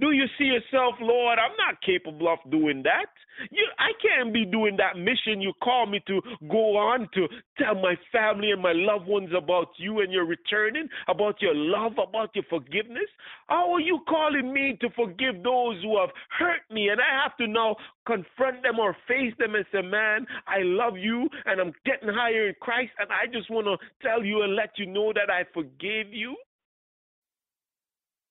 Do 0.00 0.12
you 0.12 0.24
see 0.38 0.44
yourself, 0.44 0.94
Lord? 1.00 1.38
I'm 1.38 1.56
not 1.56 1.80
capable 1.82 2.32
of 2.32 2.38
doing 2.50 2.82
that. 2.84 3.06
You, 3.50 3.66
I 3.78 3.92
can't 4.00 4.32
be 4.32 4.44
doing 4.44 4.76
that 4.78 4.98
mission 4.98 5.40
you 5.40 5.52
call 5.62 5.86
me 5.86 6.00
to 6.06 6.20
go 6.48 6.76
on 6.76 7.08
to 7.14 7.28
tell 7.58 7.74
my 7.74 7.94
family 8.10 8.50
and 8.50 8.62
my 8.62 8.72
loved 8.74 9.06
ones 9.06 9.30
about 9.36 9.68
you 9.78 10.00
and 10.00 10.12
your 10.12 10.24
returning, 10.24 10.88
about 11.08 11.42
your 11.42 11.54
love, 11.54 11.92
about 11.92 12.30
your 12.34 12.44
forgiveness. 12.48 13.08
How 13.48 13.72
are 13.74 13.80
you 13.80 14.00
calling 14.08 14.52
me 14.52 14.78
to 14.80 14.88
forgive 14.96 15.42
those 15.42 15.82
who 15.82 15.98
have 16.00 16.10
hurt 16.38 16.62
me? 16.70 16.88
And 16.88 17.00
I 17.00 17.22
have 17.22 17.36
to 17.36 17.46
now 17.46 17.76
confront 18.06 18.62
them 18.62 18.78
or 18.78 18.96
face 19.06 19.34
them 19.38 19.54
and 19.54 19.66
say, 19.72 19.82
Man, 19.82 20.26
I 20.46 20.62
love 20.62 20.96
you 20.96 21.28
and 21.44 21.60
I'm 21.60 21.72
getting 21.84 22.08
higher 22.08 22.48
in 22.48 22.54
Christ, 22.60 22.92
and 22.98 23.08
I 23.12 23.26
just 23.32 23.50
want 23.50 23.66
to 23.66 23.76
tell 24.06 24.24
you 24.24 24.42
and 24.42 24.54
let 24.54 24.70
you 24.78 24.86
know 24.86 25.12
that 25.12 25.30
I 25.30 25.44
forgive 25.52 26.12
you. 26.12 26.36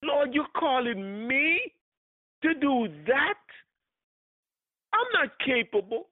Lord, 0.06 0.34
you're 0.34 0.46
calling 0.58 1.28
me 1.28 1.60
to 2.44 2.54
do 2.54 2.88
that? 3.08 3.38
I'm 4.94 5.08
not 5.14 5.32
capable. 5.46 6.08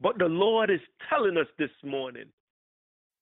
But 0.00 0.18
the 0.18 0.26
Lord 0.26 0.70
is 0.70 0.80
telling 1.08 1.36
us 1.36 1.46
this 1.58 1.70
morning 1.82 2.26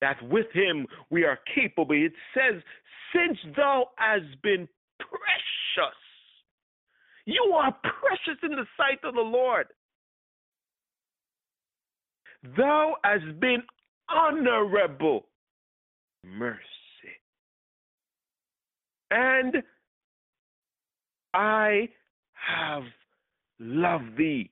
that 0.01 0.17
with 0.29 0.47
Him 0.53 0.87
we 1.11 1.25
are 1.25 1.39
capable. 1.55 1.95
It 1.95 2.13
says, 2.35 2.61
Since 3.15 3.39
thou 3.57 3.89
hast 3.97 4.41
been 4.43 4.69
precious, 4.99 5.97
you 7.25 7.53
are 7.55 7.77
precious 7.83 8.41
in 8.43 8.51
the 8.51 8.67
sight 8.77 8.99
of 9.05 9.15
the 9.15 9.21
Lord. 9.21 9.67
Thou 12.57 12.97
hast 13.05 13.39
been 13.39 13.63
honorable. 14.09 15.27
Mercy 16.25 16.72
and 19.13 19.63
I 21.35 21.89
have 22.33 22.85
loved 23.61 24.17
thee. 24.17 24.51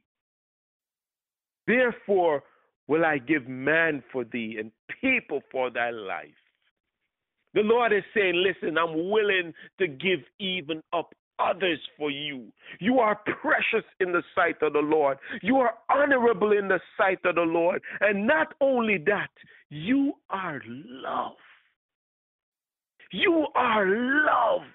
Therefore 1.67 2.43
will 2.89 3.05
I 3.05 3.19
give 3.19 3.49
man 3.49 4.03
for 4.13 4.25
thee 4.25 4.57
and 4.59 4.71
people 5.01 5.41
for 5.51 5.71
thy 5.71 5.91
life. 5.91 6.29
The 7.55 7.63
Lord 7.63 7.93
is 7.93 8.05
saying, 8.15 8.35
Listen, 8.35 8.77
I'm 8.79 9.11
willing 9.11 9.53
to 9.79 9.89
give 9.89 10.21
even 10.39 10.83
up 10.93 11.15
others 11.39 11.81
for 11.97 12.11
you. 12.11 12.53
You 12.81 13.01
are 13.01 13.19
precious 13.41 13.89
in 13.99 14.13
the 14.13 14.23
sight 14.35 14.57
of 14.63 14.75
the 14.75 14.81
Lord. 14.81 15.19
You 15.43 15.57
are 15.57 15.75
honorable 15.89 16.53
in 16.53 16.69
the 16.69 16.81
sight 16.97 17.19
of 17.25 17.37
the 17.37 17.43
Lord. 17.43 17.83
And 18.01 18.27
not 18.27 18.55
only 18.61 18.99
that, 19.07 19.31
you 19.71 20.15
are 20.29 20.61
loved. 20.67 21.39
You 23.13 23.47
are 23.55 23.87
loved, 23.87 24.71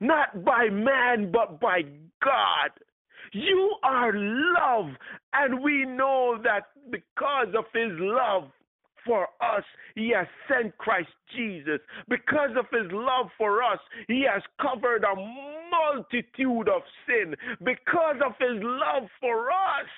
not 0.00 0.44
by 0.44 0.68
man, 0.70 1.30
but 1.32 1.60
by 1.60 1.82
God. 2.24 2.70
You 3.32 3.74
are 3.82 4.12
loved, 4.14 4.96
and 5.34 5.62
we 5.62 5.84
know 5.84 6.38
that 6.42 6.68
because 6.90 7.48
of 7.56 7.64
his 7.74 7.92
love 7.98 8.50
for 9.04 9.28
us, 9.40 9.64
he 9.94 10.12
has 10.16 10.26
sent 10.48 10.76
Christ 10.78 11.08
Jesus. 11.34 11.80
Because 12.08 12.50
of 12.58 12.66
his 12.72 12.90
love 12.92 13.26
for 13.36 13.62
us, 13.62 13.78
he 14.06 14.26
has 14.30 14.42
covered 14.60 15.04
a 15.04 15.14
multitude 15.70 16.68
of 16.68 16.82
sin. 17.06 17.34
Because 17.64 18.16
of 18.24 18.32
his 18.38 18.62
love 18.62 19.08
for 19.20 19.50
us, 19.50 19.88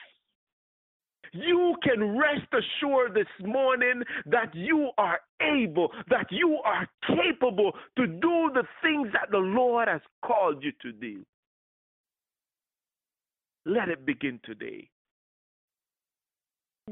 you 1.32 1.76
can 1.82 2.18
rest 2.18 2.46
assured 2.52 3.14
this 3.14 3.46
morning 3.46 4.02
that 4.26 4.54
you 4.54 4.90
are 4.98 5.20
able, 5.40 5.90
that 6.08 6.26
you 6.30 6.58
are 6.64 6.88
capable 7.06 7.72
to 7.96 8.06
do 8.06 8.50
the 8.54 8.64
things 8.82 9.08
that 9.12 9.30
the 9.30 9.38
Lord 9.38 9.88
has 9.88 10.00
called 10.24 10.62
you 10.62 10.72
to 10.82 10.92
do. 10.92 11.24
Let 13.66 13.88
it 13.88 14.06
begin 14.06 14.40
today. 14.44 14.88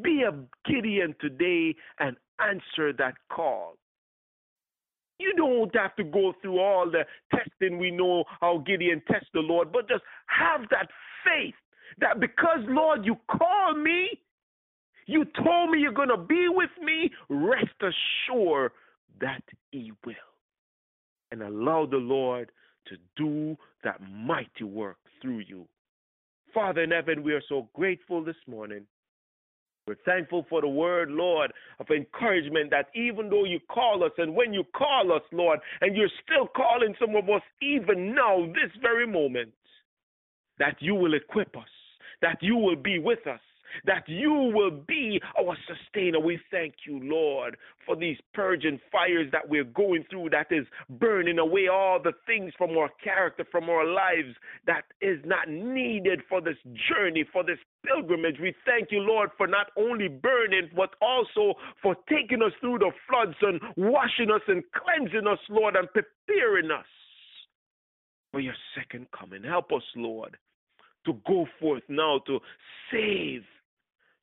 Be 0.03 0.22
a 0.22 0.32
Gideon 0.70 1.14
today 1.20 1.74
and 1.99 2.16
answer 2.41 2.93
that 2.99 3.14
call. 3.32 3.76
You 5.18 5.34
don't 5.36 5.74
have 5.74 5.97
to 5.97 6.05
go 6.05 6.32
through 6.41 6.61
all 6.61 6.89
the 6.89 7.05
testing 7.34 7.78
we 7.78 7.91
know 7.91 8.24
how 8.41 8.59
Gideon 8.59 9.03
tests 9.11 9.28
the 9.34 9.41
Lord, 9.41 9.72
but 9.72 9.89
just 9.89 10.05
have 10.26 10.68
that 10.70 10.89
faith 11.24 11.55
that 12.01 12.20
because, 12.20 12.61
Lord, 12.68 13.05
you 13.05 13.16
call 13.28 13.74
me, 13.74 14.11
You 15.09 15.24
told 15.42 15.70
me 15.70 15.80
you're 15.80 15.90
going 15.90 16.11
to 16.11 16.18
be 16.18 16.48
with 16.50 16.70
me. 16.82 17.11
Rest 17.30 17.72
assured 17.80 18.72
that 19.20 19.42
He 19.72 19.90
will. 20.04 20.14
And 21.32 21.42
allow 21.42 21.86
the 21.86 21.96
Lord 21.96 22.50
to 22.88 22.96
do 23.16 23.56
that 23.84 24.00
mighty 24.02 24.64
work 24.64 24.98
through 25.20 25.40
you. 25.48 25.66
Father 26.52 26.82
in 26.82 26.90
heaven, 26.90 27.22
we 27.22 27.32
are 27.32 27.42
so 27.48 27.68
grateful 27.74 28.22
this 28.22 28.36
morning. 28.46 28.84
We're 29.86 29.96
thankful 30.04 30.44
for 30.50 30.61
the 30.61 30.68
word, 30.68 31.11
Lord, 31.11 31.52
of 31.80 31.86
encouragement 31.88 32.70
that 32.70 32.88
even 32.94 33.30
though 33.30 33.44
you 33.44 33.61
call 33.70 34.04
us, 34.04 34.12
and 34.18 34.34
when 34.34 34.52
you 34.52 34.64
call 34.76 35.11
us, 35.14 35.22
Lord, 35.32 35.61
and 35.80 35.96
you're 35.96 36.11
still 36.22 36.46
calling 36.46 36.94
some 37.00 37.16
of 37.16 37.24
us 37.30 37.42
even 37.62 38.14
now, 38.14 38.44
this 38.48 38.70
very 38.82 39.06
moment, 39.06 39.52
that 40.59 40.76
you 40.80 40.94
will 40.94 41.14
equip 41.14 41.56
us, 41.56 41.70
that 42.20 42.36
you 42.42 42.56
will 42.56 42.76
be 42.76 42.98
with 42.98 43.26
us, 43.26 43.40
that 43.84 44.04
you 44.06 44.32
will 44.32 44.70
be 44.70 45.20
our 45.38 45.56
sustainer. 45.66 46.20
We 46.20 46.38
thank 46.50 46.74
you, 46.86 47.00
Lord, 47.02 47.56
for 47.86 47.96
these 47.96 48.16
purging 48.34 48.80
fires 48.90 49.28
that 49.32 49.48
we're 49.48 49.64
going 49.64 50.04
through 50.10 50.30
that 50.30 50.46
is 50.50 50.66
burning 50.90 51.38
away 51.38 51.68
all 51.68 52.00
the 52.02 52.12
things 52.26 52.52
from 52.56 52.76
our 52.76 52.90
character, 53.02 53.44
from 53.50 53.68
our 53.70 53.86
lives 53.86 54.36
that 54.66 54.84
is 55.00 55.18
not 55.24 55.48
needed 55.48 56.20
for 56.28 56.40
this 56.40 56.56
journey, 56.88 57.24
for 57.32 57.44
this 57.44 57.58
pilgrimage. 57.86 58.36
We 58.40 58.54
thank 58.66 58.90
you, 58.90 59.00
Lord, 59.00 59.30
for 59.36 59.46
not 59.46 59.68
only 59.76 60.08
burning, 60.08 60.70
but 60.74 60.90
also 61.00 61.54
for 61.82 61.96
taking 62.08 62.42
us 62.42 62.52
through 62.60 62.78
the 62.78 62.90
floods 63.08 63.36
and 63.42 63.60
washing 63.76 64.30
us 64.30 64.42
and 64.48 64.62
cleansing 64.72 65.26
us, 65.26 65.38
Lord, 65.48 65.76
and 65.76 65.88
preparing 65.92 66.70
us 66.70 66.86
for 68.30 68.40
your 68.40 68.54
second 68.76 69.06
coming. 69.18 69.42
Help 69.42 69.72
us, 69.72 69.82
Lord, 69.96 70.36
to 71.06 71.14
go 71.26 71.46
forth 71.58 71.82
now 71.88 72.20
to 72.26 72.38
save 72.92 73.42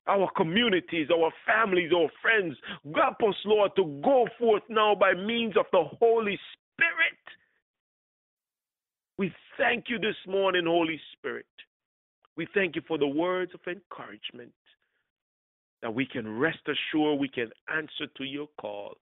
our 0.07 0.29
communities, 0.35 1.07
our 1.11 1.31
families, 1.45 1.91
our 1.95 2.09
friends. 2.21 2.55
Help 2.95 3.17
us, 3.27 3.35
Lord, 3.45 3.71
to 3.75 4.01
go 4.03 4.27
forth 4.37 4.63
now 4.69 4.95
by 4.95 5.13
means 5.13 5.55
of 5.57 5.65
the 5.71 5.83
Holy 5.99 6.39
Spirit. 6.53 7.19
We 9.17 9.33
thank 9.57 9.85
you 9.87 9.97
this 9.97 10.15
morning, 10.27 10.65
Holy 10.67 10.99
Spirit. 11.13 11.45
We 12.35 12.47
thank 12.53 12.75
you 12.75 12.81
for 12.87 12.97
the 12.97 13.07
words 13.07 13.51
of 13.53 13.61
encouragement 13.67 14.51
that 15.81 15.93
we 15.93 16.05
can 16.05 16.37
rest 16.37 16.59
assured 16.67 17.19
we 17.19 17.29
can 17.29 17.49
answer 17.73 18.11
to 18.17 18.23
your 18.23 18.47
call. 18.59 18.95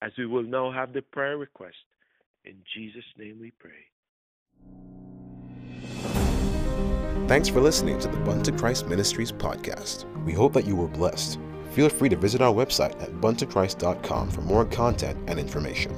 As 0.00 0.12
we 0.16 0.26
will 0.26 0.44
now 0.44 0.70
have 0.70 0.92
the 0.92 1.02
prayer 1.02 1.36
request. 1.36 1.76
In 2.44 2.54
Jesus' 2.74 3.04
name 3.18 3.38
we 3.40 3.52
pray. 3.58 5.07
Thanks 7.28 7.46
for 7.46 7.60
listening 7.60 7.98
to 7.98 8.08
the 8.08 8.16
Bunto 8.16 8.56
Christ 8.56 8.86
Ministries 8.86 9.32
podcast. 9.32 10.06
We 10.24 10.32
hope 10.32 10.54
that 10.54 10.64
you 10.64 10.74
were 10.74 10.88
blessed. 10.88 11.38
Feel 11.72 11.90
free 11.90 12.08
to 12.08 12.16
visit 12.16 12.40
our 12.40 12.54
website 12.54 12.98
at 13.02 13.12
buntochrist.com 13.20 14.30
for 14.30 14.40
more 14.40 14.64
content 14.64 15.18
and 15.28 15.38
information. 15.38 15.94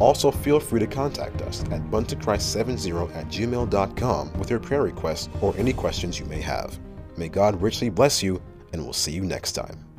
Also, 0.00 0.30
feel 0.30 0.58
free 0.58 0.80
to 0.80 0.86
contact 0.86 1.42
us 1.42 1.60
at 1.64 1.82
buntochrist70 1.90 3.14
at 3.14 3.28
gmail.com 3.28 4.32
with 4.38 4.48
your 4.48 4.60
prayer 4.60 4.82
requests 4.82 5.28
or 5.42 5.54
any 5.58 5.74
questions 5.74 6.18
you 6.18 6.24
may 6.24 6.40
have. 6.40 6.80
May 7.18 7.28
God 7.28 7.60
richly 7.60 7.90
bless 7.90 8.22
you, 8.22 8.40
and 8.72 8.82
we'll 8.82 8.94
see 8.94 9.12
you 9.12 9.24
next 9.26 9.52
time. 9.52 9.91